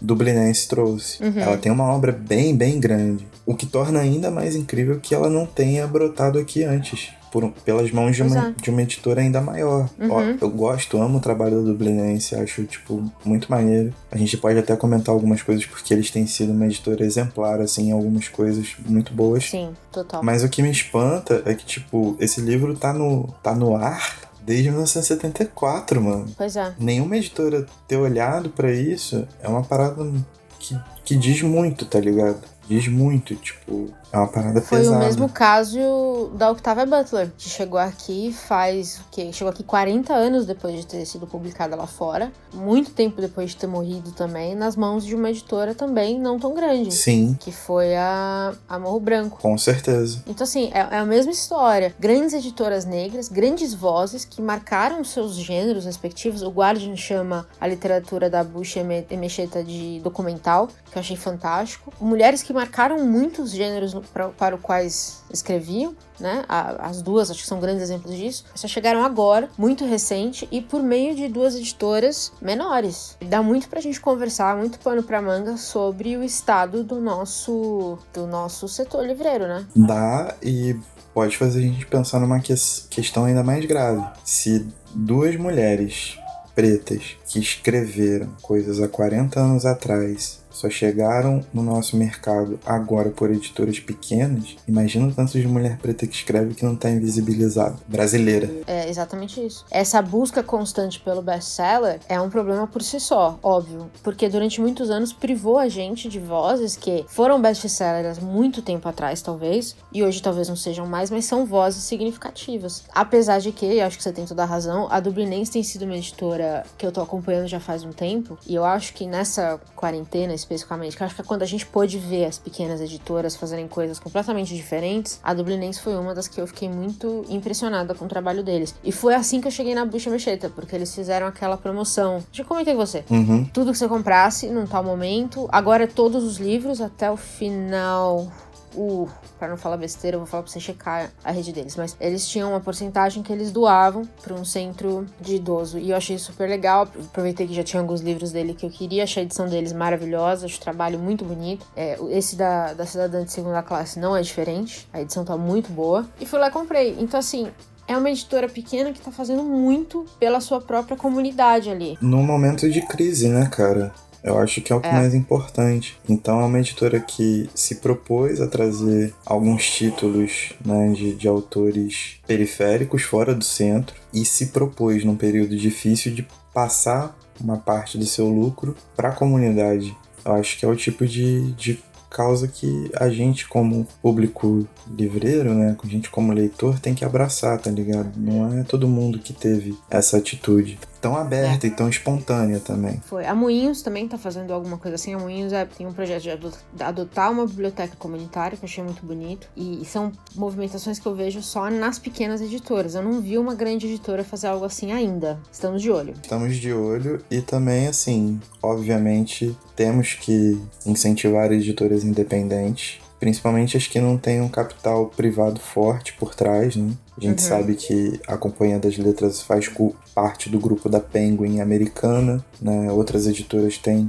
Dublinense 0.00 0.68
trouxe. 0.68 1.22
Uhum. 1.22 1.38
Ela 1.38 1.56
tem 1.56 1.70
uma 1.70 1.92
obra 1.92 2.12
bem, 2.12 2.56
bem 2.56 2.78
grande. 2.78 3.26
O 3.46 3.54
que 3.54 3.66
torna 3.66 4.00
ainda 4.00 4.30
mais 4.30 4.54
incrível 4.54 5.00
que 5.00 5.14
ela 5.14 5.28
não 5.28 5.46
tenha 5.46 5.86
brotado 5.86 6.38
aqui 6.38 6.64
antes. 6.64 7.10
por, 7.30 7.50
pelas 7.64 7.90
mãos 7.90 8.16
de 8.16 8.22
uma, 8.22 8.54
de 8.60 8.70
uma 8.70 8.82
editora 8.82 9.20
ainda 9.20 9.40
maior. 9.40 9.88
Uhum. 9.98 10.10
Ó, 10.10 10.22
eu 10.40 10.50
gosto, 10.50 11.00
amo 11.00 11.18
o 11.18 11.20
trabalho 11.20 11.62
do 11.62 11.72
Dublinense, 11.72 12.34
acho, 12.34 12.64
tipo, 12.64 13.10
muito 13.24 13.50
maneiro. 13.50 13.94
A 14.10 14.18
gente 14.18 14.36
pode 14.36 14.58
até 14.58 14.74
comentar 14.76 15.14
algumas 15.14 15.42
coisas 15.42 15.64
porque 15.64 15.94
eles 15.94 16.10
têm 16.10 16.26
sido 16.26 16.52
uma 16.52 16.66
editora 16.66 17.04
exemplar, 17.04 17.60
assim, 17.60 17.92
algumas 17.92 18.28
coisas 18.28 18.74
muito 18.86 19.12
boas. 19.14 19.48
Sim, 19.48 19.70
total. 19.92 20.22
Mas 20.22 20.42
o 20.42 20.48
que 20.48 20.62
me 20.62 20.70
espanta 20.70 21.42
é 21.46 21.54
que, 21.54 21.64
tipo, 21.64 22.16
esse 22.18 22.40
livro 22.40 22.74
tá 22.76 22.92
no, 22.92 23.32
tá 23.42 23.54
no 23.54 23.76
ar 23.76 24.29
desde 24.44 24.70
1974, 24.70 26.00
mano. 26.00 26.32
Pois 26.36 26.56
é. 26.56 26.74
Nenhuma 26.78 27.16
editora 27.16 27.66
ter 27.86 27.96
olhado 27.96 28.50
para 28.50 28.72
isso 28.72 29.26
é 29.40 29.48
uma 29.48 29.62
parada 29.62 30.10
que, 30.58 30.78
que 31.04 31.16
diz 31.16 31.42
muito, 31.42 31.84
tá 31.86 32.00
ligado? 32.00 32.40
Diz 32.68 32.88
muito, 32.88 33.34
tipo, 33.36 33.92
é 34.12 34.16
uma 34.16 34.26
parada 34.26 34.60
Foi 34.60 34.78
pesada. 34.78 34.96
Foi 34.96 35.04
o 35.04 35.06
mesmo 35.06 35.28
caso 35.28 36.30
da 36.34 36.50
Octavia 36.50 36.84
Butler, 36.84 37.30
que 37.38 37.48
chegou 37.48 37.78
aqui 37.78 38.32
faz 38.32 38.98
o 38.98 39.04
quê? 39.10 39.32
Chegou 39.32 39.50
aqui 39.50 39.62
40 39.62 40.12
anos 40.12 40.46
depois 40.46 40.74
de 40.74 40.86
ter 40.86 41.04
sido 41.06 41.26
publicada 41.26 41.76
lá 41.76 41.86
fora, 41.86 42.32
muito 42.52 42.90
tempo 42.90 43.20
depois 43.20 43.50
de 43.50 43.56
ter 43.56 43.66
morrido 43.66 44.10
também, 44.12 44.54
nas 44.54 44.74
mãos 44.76 45.04
de 45.04 45.14
uma 45.14 45.30
editora 45.30 45.74
também 45.74 46.18
não 46.18 46.38
tão 46.38 46.54
grande. 46.54 46.92
Sim. 46.92 47.36
Que 47.38 47.52
foi 47.52 47.96
a, 47.96 48.52
a 48.68 48.78
Morro 48.78 49.00
Branco. 49.00 49.38
Com 49.40 49.56
certeza. 49.56 50.22
Então, 50.26 50.44
assim, 50.44 50.70
é, 50.72 50.78
é 50.78 50.98
a 50.98 51.04
mesma 51.04 51.30
história. 51.30 51.94
Grandes 51.98 52.34
editoras 52.34 52.84
negras, 52.84 53.28
grandes 53.28 53.72
vozes 53.72 54.24
que 54.24 54.42
marcaram 54.42 55.04
seus 55.04 55.34
gêneros 55.34 55.84
respectivos. 55.84 56.42
O 56.42 56.50
Guardian 56.50 56.96
chama 56.96 57.46
a 57.60 57.66
literatura 57.66 58.28
da 58.28 58.42
Bucha 58.42 58.80
e 58.80 59.16
Mecheta 59.16 59.62
de 59.62 60.00
documental, 60.02 60.68
que 60.90 60.96
eu 60.96 61.00
achei 61.00 61.16
fantástico. 61.16 61.92
Mulheres 62.00 62.42
que 62.42 62.52
marcaram 62.52 63.04
muitos 63.04 63.50
gêneros 63.50 63.94
para, 64.12 64.28
para 64.28 64.56
os 64.56 64.60
quais 64.60 65.22
escreviam, 65.32 65.94
né? 66.18 66.44
As 66.48 67.02
duas, 67.02 67.30
acho 67.30 67.40
que 67.40 67.46
são 67.46 67.60
grandes 67.60 67.82
exemplos 67.82 68.16
disso. 68.16 68.44
Só 68.54 68.68
chegaram 68.68 69.04
agora, 69.04 69.48
muito 69.56 69.84
recente, 69.84 70.48
e 70.50 70.60
por 70.60 70.82
meio 70.82 71.14
de 71.14 71.28
duas 71.28 71.54
editoras 71.54 72.32
menores. 72.40 73.16
Dá 73.24 73.42
muito 73.42 73.68
pra 73.68 73.80
gente 73.80 74.00
conversar, 74.00 74.56
muito 74.56 74.78
pano 74.78 75.02
pra 75.02 75.22
manga 75.22 75.56
sobre 75.56 76.16
o 76.16 76.22
estado 76.22 76.84
do 76.84 77.00
nosso, 77.00 77.98
do 78.12 78.26
nosso 78.26 78.68
setor 78.68 79.06
livreiro, 79.06 79.46
né? 79.46 79.66
Dá 79.74 80.34
e 80.42 80.76
pode 81.14 81.36
fazer 81.36 81.60
a 81.60 81.62
gente 81.62 81.86
pensar 81.86 82.20
numa 82.20 82.40
que 82.40 82.54
questão 82.88 83.24
ainda 83.24 83.42
mais 83.42 83.64
grave. 83.64 84.04
Se 84.24 84.66
duas 84.94 85.36
mulheres 85.36 86.18
pretas 86.54 87.16
que 87.26 87.38
escreveram 87.38 88.28
coisas 88.42 88.80
há 88.80 88.88
40 88.88 89.40
anos 89.40 89.64
atrás 89.64 90.39
só 90.50 90.68
chegaram 90.68 91.44
no 91.52 91.62
nosso 91.62 91.96
mercado 91.96 92.58
agora 92.64 93.10
por 93.10 93.30
editoras 93.30 93.78
pequenas, 93.80 94.56
imagina 94.66 95.06
o 95.06 95.12
tanto 95.12 95.38
de 95.38 95.46
mulher 95.46 95.78
preta 95.78 96.06
que 96.06 96.14
escreve 96.14 96.54
que 96.54 96.64
não 96.64 96.74
está 96.74 96.90
invisibilizada. 96.90 97.76
Brasileira. 97.86 98.50
É 98.66 98.88
exatamente 98.88 99.44
isso. 99.44 99.64
Essa 99.70 100.00
busca 100.02 100.42
constante 100.42 101.00
pelo 101.00 101.22
best-seller 101.22 102.00
é 102.08 102.20
um 102.20 102.30
problema 102.30 102.66
por 102.66 102.82
si 102.82 102.98
só, 103.00 103.38
óbvio, 103.42 103.90
porque 104.02 104.28
durante 104.28 104.60
muitos 104.60 104.90
anos 104.90 105.12
privou 105.12 105.58
a 105.58 105.68
gente 105.68 106.08
de 106.08 106.18
vozes 106.18 106.76
que 106.76 107.04
foram 107.08 107.40
best-sellers 107.40 108.18
muito 108.18 108.62
tempo 108.62 108.88
atrás, 108.88 109.22
talvez, 109.22 109.76
e 109.92 110.02
hoje 110.02 110.22
talvez 110.22 110.48
não 110.48 110.56
sejam 110.56 110.86
mais, 110.86 111.10
mas 111.10 111.24
são 111.24 111.44
vozes 111.44 111.84
significativas. 111.84 112.84
Apesar 112.94 113.38
de 113.38 113.52
que, 113.52 113.80
acho 113.80 113.96
que 113.96 114.02
você 114.02 114.12
tem 114.12 114.24
toda 114.24 114.42
a 114.42 114.46
razão, 114.46 114.88
a 114.90 115.00
Dublinense 115.00 115.52
tem 115.52 115.62
sido 115.62 115.84
uma 115.84 115.96
editora 115.96 116.64
que 116.76 116.86
eu 116.86 116.92
tô 116.92 117.00
acompanhando 117.00 117.48
já 117.48 117.60
faz 117.60 117.84
um 117.84 117.92
tempo, 117.92 118.38
e 118.46 118.54
eu 118.54 118.64
acho 118.64 118.94
que 118.94 119.06
nessa 119.06 119.60
quarentena, 119.74 120.34
especificamente, 120.40 120.96
que 120.96 121.02
eu 121.02 121.06
acho 121.06 121.14
que 121.14 121.20
é 121.20 121.24
quando 121.24 121.42
a 121.42 121.46
gente 121.46 121.64
pôde 121.66 121.98
ver 121.98 122.24
as 122.24 122.38
pequenas 122.38 122.80
editoras 122.80 123.36
fazerem 123.36 123.68
coisas 123.68 123.98
completamente 123.98 124.54
diferentes, 124.54 125.20
a 125.22 125.32
Dublinense 125.32 125.80
foi 125.80 125.96
uma 125.96 126.14
das 126.14 126.28
que 126.28 126.40
eu 126.40 126.46
fiquei 126.46 126.68
muito 126.68 127.24
impressionada 127.28 127.94
com 127.94 128.04
o 128.04 128.08
trabalho 128.08 128.42
deles. 128.42 128.74
E 128.82 128.92
foi 128.92 129.14
assim 129.14 129.40
que 129.40 129.46
eu 129.46 129.52
cheguei 129.52 129.74
na 129.74 129.84
Bucha 129.84 130.10
Mecheta, 130.10 130.50
porque 130.50 130.74
eles 130.74 130.94
fizeram 130.94 131.26
aquela 131.26 131.56
promoção. 131.56 132.22
Já 132.32 132.44
comentei 132.44 132.74
com 132.74 132.80
você. 132.80 133.04
Uhum. 133.10 133.44
Tudo 133.52 133.72
que 133.72 133.78
você 133.78 133.88
comprasse 133.88 134.48
num 134.48 134.66
tal 134.66 134.82
momento. 134.82 135.48
Agora 135.52 135.84
é 135.84 135.86
todos 135.86 136.24
os 136.24 136.38
livros 136.38 136.80
até 136.80 137.10
o 137.10 137.16
final 137.16 138.28
o. 138.74 139.08
Pra 139.38 139.48
não 139.48 139.56
falar 139.56 139.76
besteira, 139.76 140.16
eu 140.16 140.20
vou 140.20 140.26
falar 140.26 140.42
pra 140.42 140.52
você 140.52 140.60
checar 140.60 141.10
a 141.24 141.30
rede 141.30 141.52
deles. 141.52 141.76
Mas 141.76 141.96
eles 142.00 142.28
tinham 142.28 142.50
uma 142.50 142.60
porcentagem 142.60 143.22
que 143.22 143.32
eles 143.32 143.50
doavam 143.50 144.04
para 144.22 144.34
um 144.34 144.44
centro 144.44 145.06
de 145.20 145.36
idoso. 145.36 145.78
E 145.78 145.90
eu 145.90 145.96
achei 145.96 146.18
super 146.18 146.48
legal. 146.48 146.82
Aproveitei 146.82 147.46
que 147.46 147.54
já 147.54 147.62
tinha 147.62 147.80
alguns 147.80 148.00
livros 148.00 148.32
dele 148.32 148.54
que 148.54 148.66
eu 148.66 148.70
queria. 148.70 149.04
Achei 149.04 149.22
a 149.22 149.26
edição 149.26 149.48
deles 149.48 149.72
maravilhosa. 149.72 150.46
Acho 150.46 150.58
o 150.58 150.60
trabalho 150.60 150.98
muito 150.98 151.24
bonito. 151.24 151.66
É, 151.76 151.98
esse 152.10 152.36
da, 152.36 152.72
da 152.74 152.86
Cidadã 152.86 153.24
de 153.24 153.32
Segunda 153.32 153.62
Classe 153.62 153.98
não 153.98 154.16
é 154.16 154.22
diferente. 154.22 154.88
A 154.92 155.00
edição 155.00 155.24
tá 155.24 155.36
muito 155.36 155.70
boa. 155.72 156.06
E 156.20 156.26
fui 156.26 156.38
lá 156.38 156.48
e 156.48 156.50
comprei. 156.50 156.96
Então, 156.98 157.18
assim, 157.18 157.48
é 157.90 157.96
uma 157.96 158.08
editora 158.08 158.48
pequena 158.48 158.92
que 158.92 159.00
tá 159.00 159.10
fazendo 159.10 159.42
muito 159.42 160.06
pela 160.18 160.40
sua 160.40 160.60
própria 160.60 160.96
comunidade 160.96 161.68
ali. 161.70 161.98
Num 162.00 162.22
momento 162.22 162.70
de 162.70 162.82
crise, 162.82 163.28
né, 163.28 163.48
cara? 163.50 163.92
Eu 164.22 164.38
acho 164.38 164.60
que 164.60 164.72
é 164.72 164.76
o 164.76 164.80
que 164.80 164.88
é. 164.88 164.92
mais 164.92 165.14
importante. 165.14 165.98
Então 166.08 166.40
é 166.40 166.44
uma 166.44 166.58
editora 166.58 167.00
que 167.00 167.48
se 167.54 167.76
propôs 167.76 168.40
a 168.40 168.46
trazer 168.46 169.14
alguns 169.24 169.70
títulos 169.70 170.52
né, 170.64 170.92
de, 170.92 171.14
de 171.14 171.28
autores 171.28 172.20
periféricos 172.26 173.02
fora 173.02 173.34
do 173.34 173.44
centro 173.44 173.96
e 174.12 174.24
se 174.24 174.46
propôs 174.46 175.04
num 175.04 175.16
período 175.16 175.56
difícil 175.56 176.12
de 176.12 176.26
passar 176.52 177.16
uma 177.40 177.56
parte 177.56 177.96
do 177.96 178.04
seu 178.04 178.28
lucro 178.28 178.76
para 178.94 179.08
a 179.08 179.14
comunidade. 179.14 179.96
Eu 180.24 180.34
acho 180.34 180.58
que 180.58 180.64
é 180.64 180.68
o 180.68 180.76
tipo 180.76 181.06
de, 181.06 181.52
de 181.52 181.82
causa 182.10 182.48
que 182.48 182.90
a 182.96 183.08
gente, 183.08 183.48
como 183.48 183.86
público 184.02 184.66
livreiro, 184.90 185.54
né, 185.54 185.76
a 185.82 185.86
gente 185.86 186.10
como 186.10 186.32
leitor, 186.32 186.78
tem 186.80 186.92
que 186.92 187.04
abraçar, 187.04 187.58
tá 187.58 187.70
ligado? 187.70 188.10
Não 188.16 188.58
é 188.58 188.64
todo 188.64 188.88
mundo 188.88 189.20
que 189.20 189.32
teve 189.32 189.78
essa 189.88 190.18
atitude 190.18 190.78
tão 191.00 191.16
aberta 191.16 191.66
é. 191.66 191.70
e 191.70 191.72
tão 191.72 191.88
espontânea 191.88 192.60
também. 192.60 193.00
Foi. 193.06 193.24
A 193.26 193.34
Moinhos 193.34 193.82
também 193.82 194.06
tá 194.06 194.18
fazendo 194.18 194.52
alguma 194.52 194.78
coisa 194.78 194.94
assim. 194.94 195.14
A 195.14 195.18
Moinhos 195.18 195.52
é, 195.52 195.64
tem 195.64 195.86
um 195.86 195.92
projeto 195.92 196.22
de 196.22 196.82
adotar 196.82 197.32
uma 197.32 197.46
biblioteca 197.46 197.96
comunitária, 197.96 198.56
que 198.56 198.64
eu 198.64 198.68
achei 198.68 198.84
muito 198.84 199.04
bonito. 199.04 199.48
E 199.56 199.82
são 199.84 200.12
movimentações 200.34 200.98
que 200.98 201.06
eu 201.06 201.14
vejo 201.14 201.42
só 201.42 201.70
nas 201.70 201.98
pequenas 201.98 202.40
editoras. 202.40 202.94
Eu 202.94 203.02
não 203.02 203.20
vi 203.20 203.38
uma 203.38 203.54
grande 203.54 203.86
editora 203.86 204.22
fazer 204.22 204.48
algo 204.48 204.64
assim 204.64 204.92
ainda. 204.92 205.40
Estamos 205.50 205.82
de 205.82 205.90
olho. 205.90 206.14
Estamos 206.22 206.56
de 206.56 206.72
olho 206.72 207.22
e 207.30 207.40
também, 207.40 207.86
assim, 207.86 208.40
obviamente, 208.62 209.56
temos 209.74 210.14
que 210.14 210.60
incentivar 210.84 211.50
editoras 211.52 212.04
independentes 212.04 213.00
principalmente 213.20 213.76
as 213.76 213.86
que 213.86 214.00
não 214.00 214.16
têm 214.16 214.40
um 214.40 214.48
capital 214.48 215.06
privado 215.14 215.60
forte 215.60 216.14
por 216.14 216.34
trás, 216.34 216.74
né? 216.74 216.90
A 217.20 217.24
gente 217.24 217.42
uhum. 217.42 217.48
sabe 217.48 217.74
que 217.74 218.18
a 218.26 218.36
Companhia 218.36 218.78
das 218.78 218.96
Letras 218.96 219.42
faz 219.42 219.70
parte 220.14 220.48
do 220.48 220.58
grupo 220.58 220.88
da 220.88 221.00
Penguin 221.00 221.60
americana, 221.60 222.42
né? 222.60 222.90
Outras 222.90 223.26
editoras 223.26 223.76
têm 223.76 224.08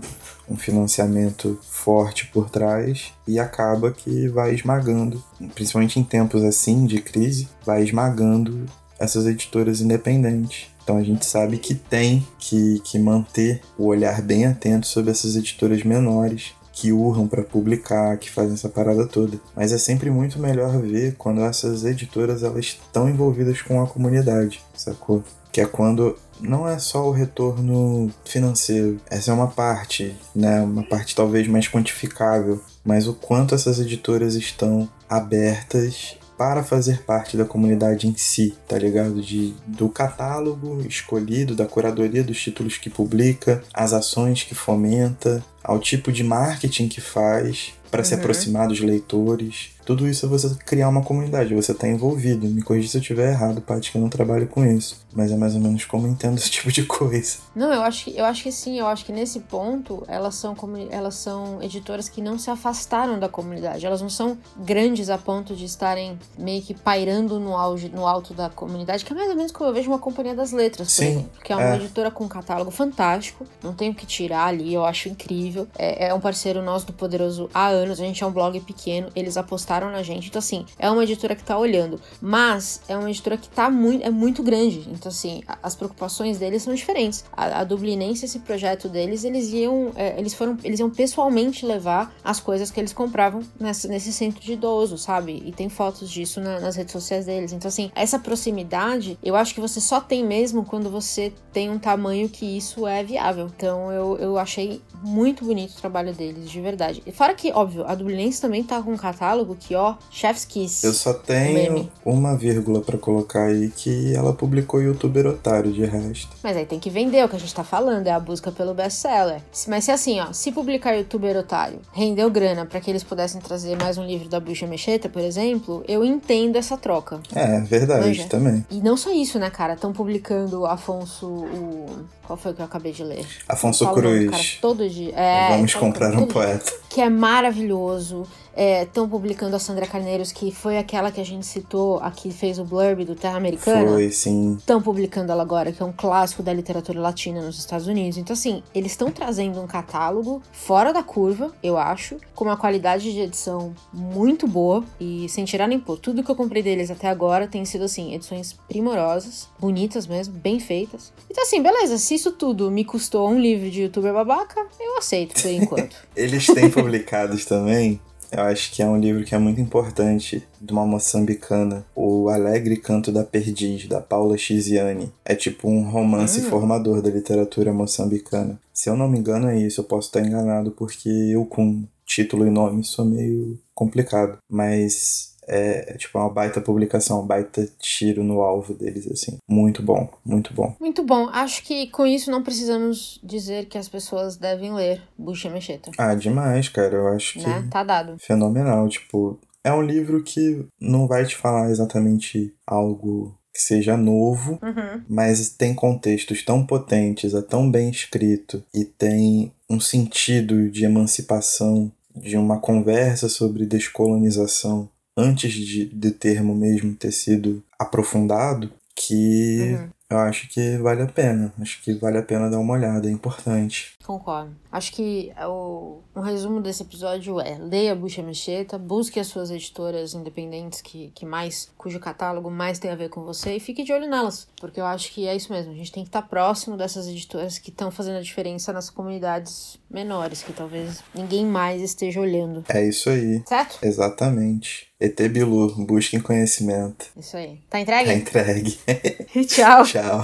um 0.50 0.56
financiamento 0.56 1.60
forte 1.62 2.28
por 2.28 2.50
trás 2.50 3.12
e 3.28 3.38
acaba 3.38 3.92
que 3.92 4.30
vai 4.30 4.56
esmagando, 4.56 5.22
principalmente 5.54 6.00
em 6.00 6.04
tempos 6.04 6.42
assim 6.44 6.86
de 6.86 7.02
crise, 7.02 7.50
vai 7.66 7.84
esmagando 7.84 8.66
essas 8.98 9.26
editoras 9.26 9.82
independentes. 9.82 10.70
Então 10.82 10.98
a 10.98 11.04
gente 11.04 11.26
sabe 11.26 11.58
que 11.58 11.76
tem 11.76 12.26
que, 12.40 12.80
que 12.84 12.98
manter 12.98 13.62
o 13.78 13.88
olhar 13.88 14.22
bem 14.22 14.46
atento 14.46 14.88
sobre 14.88 15.12
essas 15.12 15.36
editoras 15.36 15.84
menores 15.84 16.54
que 16.82 16.92
urram 16.92 17.28
para 17.28 17.44
publicar, 17.44 18.18
que 18.18 18.28
fazem 18.28 18.56
essa 18.56 18.68
parada 18.68 19.06
toda. 19.06 19.40
Mas 19.56 19.72
é 19.72 19.78
sempre 19.78 20.10
muito 20.10 20.40
melhor 20.40 20.82
ver 20.82 21.14
quando 21.16 21.42
essas 21.42 21.86
editoras 21.86 22.42
elas 22.42 22.66
estão 22.66 23.08
envolvidas 23.08 23.62
com 23.62 23.80
a 23.84 23.86
comunidade, 23.86 24.64
sacou? 24.74 25.24
Que 25.52 25.62
é 25.62 25.66
quando 25.68 26.18
não 26.40 26.68
é 26.68 26.80
só 26.80 27.08
o 27.08 27.12
retorno 27.12 28.12
financeiro, 28.26 29.00
essa 29.12 29.30
é 29.30 29.34
uma 29.34 29.50
parte, 29.50 30.16
né, 30.34 30.60
uma 30.62 30.82
parte 30.82 31.16
talvez 31.16 31.48
mais 31.48 31.68
quantificável, 31.68 32.60
mas 32.84 33.08
o 33.08 33.14
quanto 33.14 33.54
essas 33.54 33.80
editoras 33.80 34.34
estão 34.34 34.90
abertas 35.08 36.18
para 36.36 36.64
fazer 36.64 37.04
parte 37.04 37.38
da 37.38 37.46
comunidade 37.46 38.08
em 38.08 38.16
si, 38.18 38.58
tá 38.68 38.76
ligado? 38.76 39.22
De, 39.22 39.54
do 39.68 39.88
catálogo 39.88 40.82
escolhido, 40.82 41.56
da 41.56 41.68
curadoria 41.68 42.24
dos 42.24 42.42
títulos 42.42 42.80
que 42.80 42.90
publica, 42.90 43.62
as 43.72 43.94
ações 43.94 44.42
que 44.42 44.56
fomenta, 44.56 45.46
ao 45.64 45.80
tipo 45.80 46.12
de 46.12 46.24
marketing 46.24 46.88
que 46.88 47.02
faz 47.02 47.74
para 47.92 48.00
uhum. 48.00 48.06
se 48.06 48.14
aproximar 48.16 48.68
dos 48.68 48.80
leitores. 48.80 49.72
Tudo 49.86 50.08
isso 50.08 50.26
é 50.26 50.30
você 50.30 50.56
criar 50.64 50.88
uma 50.88 51.02
comunidade, 51.02 51.54
você 51.54 51.74
tá 51.74 51.88
envolvido. 51.88 52.48
Me 52.48 52.62
corrija 52.62 52.88
se 52.88 52.98
eu 52.98 53.02
estiver 53.02 53.32
errado, 53.32 53.60
Paty, 53.62 53.92
que 53.92 53.98
eu 53.98 54.02
não 54.02 54.10
trabalho 54.10 54.48
com 54.48 54.64
isso. 54.64 55.04
Mas 55.12 55.32
é 55.32 55.36
mais 55.36 55.56
ou 55.56 55.60
menos 55.60 55.84
como 55.86 56.08
eu 56.08 56.12
entendo 56.12 56.38
esse 56.40 56.50
tipo 56.50 56.72
de 56.72 56.84
coisa. 56.84 57.38
Não, 57.54 57.74
eu 57.74 57.82
acho 57.82 58.06
que, 58.06 58.18
eu 58.18 58.24
acho 58.24 58.44
que 58.44 58.52
sim, 58.52 58.80
eu 58.80 58.88
acho 58.88 59.04
que 59.04 59.12
nesse 59.12 59.42
ponto 59.42 60.06
elas 60.08 60.36
são, 60.36 60.56
elas 60.90 61.16
são 61.16 61.62
editoras 61.62 62.08
que 62.08 62.22
não 62.22 62.40
se 62.40 62.50
afastaram 62.50 63.20
da 63.20 63.28
comunidade. 63.28 63.86
Elas 63.86 64.02
não 64.02 64.10
são 64.10 64.38
grandes 64.56 65.10
a 65.10 65.18
ponto 65.18 65.56
de 65.56 65.66
estarem 65.66 66.18
meio 66.38 66.62
que 66.62 66.74
pairando 66.74 67.40
no, 67.40 67.58
auge, 67.58 67.90
no 67.90 68.08
alto 68.08 68.34
da 68.34 68.50
comunidade, 68.50 69.04
que 69.04 69.12
é 69.12 69.16
mais 69.16 69.30
ou 69.30 69.36
menos 69.36 69.52
como 69.52 69.70
eu 69.70 69.74
vejo 69.74 69.90
uma 69.90 70.00
companhia 70.00 70.36
das 70.36 70.52
letras, 70.52 70.88
por 70.88 70.94
sim, 70.94 71.12
exemplo. 71.12 71.32
Que 71.44 71.52
é 71.52 71.56
uma 71.56 71.74
é. 71.74 71.76
editora 71.76 72.12
com 72.12 72.24
um 72.24 72.30
catálogo 72.30 72.72
fantástico, 72.72 73.46
não 73.62 73.74
tenho 73.74 73.92
o 73.92 73.96
que 73.96 74.06
tirar 74.06 74.46
ali, 74.46 74.74
eu 74.74 74.86
acho 74.86 75.10
incrível 75.10 75.51
incrível. 75.52 75.68
É, 75.78 76.08
é, 76.08 76.14
um 76.14 76.20
parceiro 76.20 76.62
nosso 76.62 76.88
do 76.88 76.94
Poderoso 76.94 77.50
há 77.54 77.68
anos. 77.68 78.00
A 78.00 78.06
gente 78.06 78.24
é 78.24 78.28
um 78.28 78.32
blog 78.32 78.60
pequeno, 78.62 79.10
eles 79.16 79.38
apostaram 79.38 79.92
na 79.92 80.02
gente. 80.02 80.30
Então, 80.30 80.40
assim, 80.40 80.66
é 80.80 80.90
uma 80.90 81.04
editora 81.04 81.36
que 81.36 81.44
tá 81.44 81.58
olhando. 81.58 82.00
Mas 82.22 82.82
é 82.88 82.98
uma 82.98 83.10
editora 83.10 83.38
que 83.38 83.50
tá 83.50 83.70
muito, 83.70 84.06
é 84.06 84.10
muito 84.10 84.42
grande. 84.42 84.88
Então, 84.90 85.10
assim, 85.10 85.44
as 85.62 85.76
preocupações 85.76 86.40
deles 86.40 86.64
são 86.64 86.74
diferentes. 86.74 87.26
A, 87.34 87.62
a 87.62 87.64
Dublinense, 87.64 88.26
esse 88.26 88.40
projeto 88.40 88.88
deles, 88.88 89.24
eles 89.24 89.52
iam. 89.52 89.92
É, 89.96 90.18
eles 90.18 90.34
foram. 90.34 90.58
Eles 90.64 90.80
iam 90.80 90.90
pessoalmente 90.90 91.66
levar 91.66 92.14
as 92.24 92.40
coisas 92.40 92.72
que 92.72 92.80
eles 92.80 92.94
compravam 92.94 93.42
nessa, 93.60 93.88
nesse 93.88 94.14
centro 94.14 94.42
de 94.42 94.54
idoso, 94.54 94.98
sabe? 94.98 95.44
E 95.46 95.52
tem 95.52 95.70
fotos 95.70 96.10
disso 96.10 96.40
na, 96.40 96.60
nas 96.60 96.76
redes 96.76 96.94
sociais 96.94 97.26
deles. 97.26 97.52
Então, 97.52 97.68
assim, 97.68 97.92
essa 97.96 98.18
proximidade, 98.18 99.18
eu 99.22 99.36
acho 99.36 99.54
que 99.54 99.62
você 99.62 99.82
só 99.82 100.00
tem 100.00 100.26
mesmo 100.26 100.64
quando 100.64 100.90
você 100.90 101.34
tem 101.52 101.70
um 101.70 101.80
tamanho 101.80 102.30
que 102.30 102.46
isso 102.46 102.88
é 102.88 103.04
viável. 103.04 103.52
Então, 103.56 103.92
eu, 103.92 104.18
eu 104.18 104.38
achei 104.38 104.82
muito 105.02 105.46
bonito 105.46 105.72
o 105.72 105.82
trabalho 105.82 106.14
deles, 106.14 106.50
de 106.50 106.62
verdade. 106.62 107.02
E 107.06 107.12
fora 107.12 107.34
que, 107.34 107.52
óbvio, 107.52 107.86
a 107.86 107.96
Dublinense 107.96 108.42
também 108.42 108.64
tá 108.64 108.82
com 108.82 108.94
um 108.94 108.98
catálogo 108.98 109.56
que, 109.60 109.76
ó, 109.76 109.96
Chef's 110.10 110.46
Kiss. 110.46 110.86
Eu 110.86 110.94
só 110.94 111.14
tenho 111.14 111.90
uma 112.06 112.36
vírgula 112.36 112.82
para 112.82 112.98
colocar 112.98 113.46
aí 113.46 113.70
que 113.70 114.16
ela 114.16 114.34
publicou 114.34 114.82
youtuber 114.82 115.26
otário 115.26 115.72
de 115.72 115.86
resto. 115.86 116.30
Mas 116.44 116.56
aí 116.58 116.66
tem 116.66 116.80
que 116.80 116.90
vender 116.90 117.24
o 117.24 117.30
que 117.30 117.36
a 117.36 117.40
gente 117.40 117.54
tá 117.54 117.64
falando, 117.64 118.08
é 118.08 118.12
a 118.12 118.20
busca 118.20 118.52
pelo 118.52 118.74
best-seller. 118.74 119.42
Mas 119.68 119.86
se 119.86 119.92
assim, 119.92 120.20
ó, 120.20 120.32
se 120.34 120.52
publicar 120.52 120.94
youtuber 120.94 121.38
otário 121.38 121.80
rendeu 121.94 122.30
grana 122.30 122.66
para 122.66 122.80
que 122.80 122.90
eles 122.90 123.04
pudessem 123.04 123.42
trazer 123.42 123.78
mais 123.78 123.98
um 123.98 124.06
livro 124.06 124.30
da 124.30 124.40
Bucha 124.40 124.68
Mecheta, 124.68 125.10
por 125.10 125.22
exemplo, 125.22 125.84
eu 125.88 126.04
entendo 126.04 126.56
essa 126.56 126.78
troca. 126.78 127.20
É, 127.34 127.60
verdade 127.62 128.08
Manja. 128.08 128.28
também. 128.28 128.66
E 128.70 128.80
não 128.82 128.96
só 128.98 129.12
isso, 129.12 129.40
né, 129.40 129.50
cara? 129.50 129.74
Estão 129.74 129.94
publicando 129.94 130.66
Afonso, 130.66 131.28
o... 131.28 132.06
Qual 132.26 132.38
foi 132.38 132.54
que 132.54 132.62
eu 132.62 132.66
acabei 132.66 132.94
de 132.94 133.04
ler? 133.04 133.26
Afonso 133.50 133.86
Cruz. 133.92 134.30
Cara, 134.30 134.44
todo 134.62 134.88
dia. 134.92 135.14
É, 135.16 135.50
Vamos 135.50 135.74
comprar 135.74 136.14
um 136.14 136.26
poeta. 136.28 136.72
Que 136.90 137.02
é 137.02 137.10
maravilhoso 137.10 138.28
estão 138.56 139.06
é, 139.06 139.08
publicando 139.08 139.56
a 139.56 139.60
Sandra 139.60 139.88
Carneiros, 139.88 140.32
que 140.32 140.52
foi 140.52 140.78
aquela 140.78 141.12
que 141.12 141.22
a 141.22 141.26
gente 141.26 141.46
citou, 141.46 142.00
a 142.00 142.12
que 142.12 142.32
fez 142.32 142.60
o 142.60 142.66
blurb 142.66 143.06
do 143.06 143.16
Terra 143.16 143.38
Americana. 143.38 143.92
Foi, 143.92 144.10
sim. 144.12 144.56
Estão 144.58 144.82
publicando 144.82 145.32
ela 145.32 145.42
agora, 145.42 145.72
que 145.72 145.82
é 145.82 145.86
um 145.86 145.94
clássico 145.94 146.44
da 146.44 146.54
literatura 146.54 147.00
latina 147.00 147.42
nos 147.42 147.58
Estados 147.58 147.88
Unidos. 147.88 148.18
Então, 148.18 148.34
assim, 148.34 148.62
eles 148.74 148.92
estão 148.92 149.12
trazendo 149.12 149.62
um 149.62 149.68
catálogo 149.68 150.42
fora 150.52 150.92
da 150.92 151.04
curva, 151.04 151.54
eu 151.64 151.78
acho, 151.78 152.18
com 152.36 152.46
uma 152.46 152.58
qualidade 152.58 153.12
de 153.12 153.20
edição 153.20 153.74
muito 153.94 154.48
boa. 154.48 154.84
E 155.00 155.28
sem 155.30 155.46
tirar 155.46 155.68
nem 155.68 155.80
pôr, 155.80 155.98
tudo 155.98 156.24
que 156.24 156.30
eu 156.30 156.36
comprei 156.36 156.62
deles 156.62 156.92
até 156.92 157.08
agora 157.08 157.48
tem 157.48 157.64
sido, 157.66 157.86
assim, 157.86 158.14
edições 158.14 158.54
primorosas, 158.68 159.48
bonitas 159.60 160.06
mesmo, 160.08 160.34
bem 160.34 160.60
feitas. 160.60 161.14
Então, 161.30 161.44
assim, 161.44 161.62
beleza, 161.62 161.98
se 161.98 162.16
isso 162.16 162.32
tudo 162.32 162.70
me 162.70 162.84
custou 162.84 163.30
um 163.30 163.40
livro 163.40 163.70
de 163.70 163.84
youtuber 163.84 164.14
babaca, 164.14 164.66
eu 164.80 164.98
aceito 164.98 165.42
por 165.42 165.50
enquanto. 165.52 165.96
eles 166.16 166.46
têm 166.46 166.70
publicados 166.70 167.46
também 167.46 168.00
eu 168.32 168.44
acho 168.44 168.72
que 168.72 168.82
é 168.82 168.88
um 168.88 168.98
livro 168.98 169.24
que 169.24 169.36
é 169.36 169.38
muito 169.38 169.60
importante 169.60 170.44
de 170.60 170.72
uma 170.72 170.86
moçambicana, 170.86 171.86
O 171.96 172.30
Alegre 172.30 172.78
Canto 172.78 173.12
da 173.12 173.24
Perdiz, 173.24 173.88
da 173.88 174.00
Paula 174.00 174.38
Chiziane. 174.38 175.12
É 175.26 175.36
tipo 175.36 175.70
um 175.70 175.90
romance 175.90 176.40
hum. 176.40 176.44
formador 176.44 177.02
da 177.02 177.10
literatura 177.10 177.74
moçambicana. 177.74 178.60
Se 178.74 178.90
eu 178.90 178.96
não 178.96 179.10
me 179.10 179.20
engano 179.20 179.50
é 179.50 179.58
isso, 179.58 179.82
eu 179.82 179.86
posso 179.86 180.08
estar 180.08 180.22
enganado 180.22 180.72
porque 180.72 181.10
eu 181.10 181.46
com 181.46 181.84
título 182.06 182.46
e 182.46 182.50
nome 182.50 182.84
sou 182.84 183.06
meio 183.06 183.60
complicado, 183.74 184.38
mas 184.50 185.31
é, 185.52 185.94
é, 185.94 185.98
tipo 185.98 186.18
uma 186.18 186.30
baita 186.30 186.62
publicação, 186.62 187.22
um 187.22 187.28
baita 187.28 187.68
tiro 187.78 188.24
no 188.24 188.42
alvo 188.42 188.74
deles, 188.74 189.06
assim. 189.12 189.38
Muito 189.46 189.84
bom, 189.84 190.10
muito 190.26 190.54
bom. 190.54 190.74
Muito 190.80 191.04
bom. 191.04 191.28
Acho 191.28 191.62
que 191.64 191.88
com 191.88 192.08
isso 192.08 192.32
não 192.32 192.42
precisamos 192.42 193.20
dizer 193.22 193.66
que 193.66 193.78
as 193.78 193.90
pessoas 193.90 194.38
devem 194.38 194.74
ler 194.74 195.02
Bucha 195.18 195.50
Mecheta. 195.50 195.92
Ah, 195.98 196.16
demais, 196.16 196.70
cara. 196.70 196.96
Eu 196.96 197.08
acho 197.10 197.34
que. 197.34 197.46
Né? 197.46 197.68
Tá 197.70 197.84
dado. 197.84 198.16
Fenomenal. 198.18 198.88
Tipo, 198.88 199.38
é 199.62 199.74
um 199.74 199.82
livro 199.82 200.24
que 200.24 200.66
não 200.80 201.06
vai 201.06 201.26
te 201.26 201.36
falar 201.36 201.70
exatamente 201.70 202.54
algo 202.66 203.36
que 203.54 203.62
seja 203.62 203.98
novo, 203.98 204.58
uhum. 204.64 205.04
mas 205.10 205.50
tem 205.50 205.74
contextos 205.74 206.42
tão 206.46 206.66
potentes, 206.66 207.34
é 207.34 207.42
tão 207.42 207.70
bem 207.70 207.90
escrito 207.90 208.64
e 208.74 208.86
tem 208.86 209.52
um 209.70 209.78
sentido 209.78 210.70
de 210.70 210.86
emancipação, 210.86 211.92
de 212.16 212.38
uma 212.38 212.60
conversa 212.60 213.28
sobre 213.28 213.66
descolonização 213.66 214.90
antes 215.16 215.54
de, 215.54 215.86
de 215.86 216.12
termo 216.12 216.56
mesmo 216.56 216.96
ter 216.96 217.12
sido 217.12 217.64
aprofundado, 217.78 218.72
que 218.96 219.76
uhum. 219.76 219.90
eu 220.10 220.18
acho 220.20 220.48
que 220.50 220.78
vale 220.78 221.02
a 221.02 221.08
pena. 221.08 221.54
Acho 221.60 221.82
que 221.82 221.94
vale 221.94 222.18
a 222.18 222.24
pena 222.24 222.50
dar 222.50 222.60
uma 222.60 222.74
olhada, 222.74 223.08
é 223.08 223.12
importante. 223.12 223.94
Concordo. 224.04 224.61
Acho 224.72 224.94
que 224.94 225.32
o, 225.46 226.00
um 226.16 226.22
resumo 226.22 226.62
desse 226.62 226.84
episódio 226.84 227.40
é: 227.40 227.58
leia 227.58 227.96
Bucha 227.96 228.24
Mecheta, 228.24 228.78
busque 228.78 229.20
as 229.20 229.28
suas 229.28 229.52
editoras 229.52 230.14
independentes 230.14 230.82
que, 230.82 231.12
que 231.14 231.26
mais, 231.26 231.70
cujo 231.78 232.00
catálogo 232.00 232.50
mais 232.50 232.80
tem 232.80 232.90
a 232.90 232.96
ver 232.96 233.10
com 233.10 233.24
você 233.24 233.56
e 233.56 233.60
fique 233.60 233.84
de 233.84 233.92
olho 233.92 234.10
nelas, 234.10 234.48
porque 234.60 234.80
eu 234.80 234.86
acho 234.86 235.12
que 235.12 235.28
é 235.28 235.36
isso 235.36 235.52
mesmo. 235.52 235.74
A 235.74 235.76
gente 235.76 235.92
tem 235.92 236.04
que 236.04 236.10
estar 236.10 236.22
próximo 236.22 236.78
dessas 236.78 237.08
editoras 237.08 237.58
que 237.58 237.70
estão 237.70 237.92
fazendo 237.92 238.18
a 238.18 238.22
diferença 238.22 238.72
nas 238.72 238.90
comunidades 238.90 239.78
menores, 239.90 240.42
que 240.42 240.54
talvez 240.54 241.04
ninguém 241.14 241.46
mais 241.46 241.82
esteja 241.82 242.22
olhando. 242.22 242.64
É 242.70 242.88
isso 242.88 243.10
aí. 243.10 243.44
Certo? 243.46 243.80
Exatamente. 243.82 244.92
ET 245.00 245.20
Bilu, 245.30 245.74
busquem 245.86 246.20
conhecimento. 246.20 247.08
Isso 247.18 247.36
aí. 247.36 247.60
Tá 247.70 247.80
entregue? 247.80 248.06
Tá 248.06 248.14
entregue. 248.14 248.80
Tchau. 249.48 249.84
Tchau. 249.90 250.24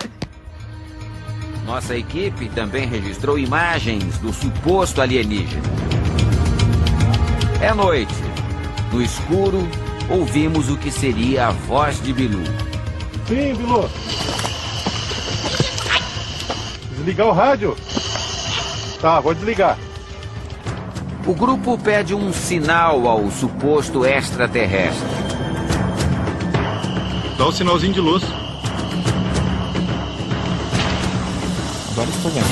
Nossa 1.70 1.96
equipe 1.96 2.48
também 2.48 2.84
registrou 2.84 3.38
imagens 3.38 4.18
do 4.18 4.32
suposto 4.32 5.00
alienígena. 5.00 5.62
É 7.60 7.72
noite. 7.72 8.12
No 8.92 9.00
escuro, 9.00 9.68
ouvimos 10.08 10.68
o 10.68 10.76
que 10.76 10.90
seria 10.90 11.46
a 11.46 11.50
voz 11.52 12.02
de 12.02 12.12
Bilu. 12.12 12.42
Sim, 13.28 13.54
Bilu. 13.54 13.88
Desligar 16.96 17.28
o 17.28 17.32
rádio? 17.32 17.76
Tá, 19.00 19.20
vou 19.20 19.32
desligar. 19.32 19.78
O 21.24 21.32
grupo 21.32 21.78
pede 21.78 22.16
um 22.16 22.32
sinal 22.32 23.06
ao 23.06 23.30
suposto 23.30 24.04
extraterrestre. 24.04 25.06
Dá 27.38 27.46
um 27.46 27.52
sinalzinho 27.52 27.92
de 27.92 28.00
luz. 28.00 28.39
Agora 32.00 32.16
estou 32.16 32.30
vendo. 32.30 32.46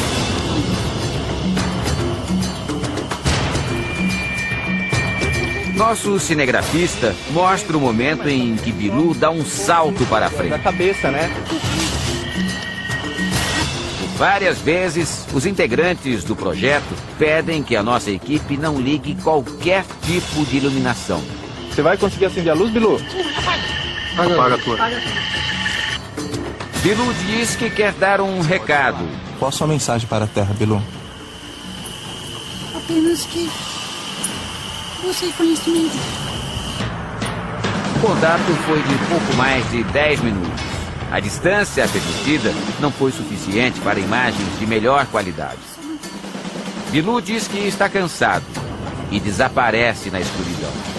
Nosso 5.75 6.21
cinegrafista 6.21 7.15
mostra 7.31 7.75
o 7.79 7.81
momento 7.81 8.29
em 8.29 8.57
que 8.57 8.71
Bilu 8.71 9.15
dá 9.15 9.31
um 9.31 9.47
salto 9.47 10.05
para 10.07 10.29
frente. 10.29 10.51
Da 10.51 10.59
cabeça, 10.59 11.11
né? 11.11 11.31
Várias 14.19 14.59
vezes, 14.59 15.27
os 15.33 15.47
integrantes 15.47 16.25
do 16.25 16.37
projeto 16.37 16.95
pedem 17.19 17.63
que 17.63 17.75
a 17.75 17.83
nossa 17.83 18.11
equipe 18.11 18.59
não 18.59 18.79
ligue 18.79 19.15
qualquer 19.23 19.87
tipo 20.03 20.45
de 20.45 20.59
iluminação. 20.59 21.23
Você 21.71 21.81
vai 21.81 21.97
conseguir 21.97 22.27
acender 22.27 22.53
a 22.53 22.55
luz, 22.55 22.71
Bilu? 22.71 23.01
Apaga 24.19 24.57
a 24.57 24.59
tua. 24.59 24.77
Bilu 26.83 27.13
diz 27.27 27.57
que 27.57 27.69
quer 27.71 27.93
dar 27.93 28.21
um 28.21 28.41
recado. 28.41 29.05
Qual 29.39 29.49
a 29.49 29.53
sua 29.53 29.67
mensagem 29.67 30.07
para 30.07 30.27
a 30.27 30.29
Terra, 30.29 30.55
Bilu? 30.55 30.81
Apenas 32.75 33.25
que 33.25 33.51
você 35.03 35.33
conhecimento. 35.37 35.97
O 37.97 38.01
contato 38.01 38.55
foi 38.65 38.81
de 38.81 38.95
pouco 39.09 39.35
mais 39.37 39.69
de 39.73 39.83
10 39.83 40.21
minutos. 40.21 40.63
A 41.11 41.19
distância 41.19 41.89
permitida 41.89 42.55
não 42.81 42.93
foi 42.93 43.11
suficiente 43.11 43.81
para 43.81 43.99
imagens 43.99 44.59
de 44.59 44.67
melhor 44.67 45.05
qualidade. 45.07 45.59
Bilu 46.93 47.21
diz 47.21 47.49
que 47.49 47.59
está 47.59 47.89
cansado 47.89 48.47
e 49.11 49.19
desaparece 49.19 50.11
na 50.11 50.21
escuridão. 50.21 50.98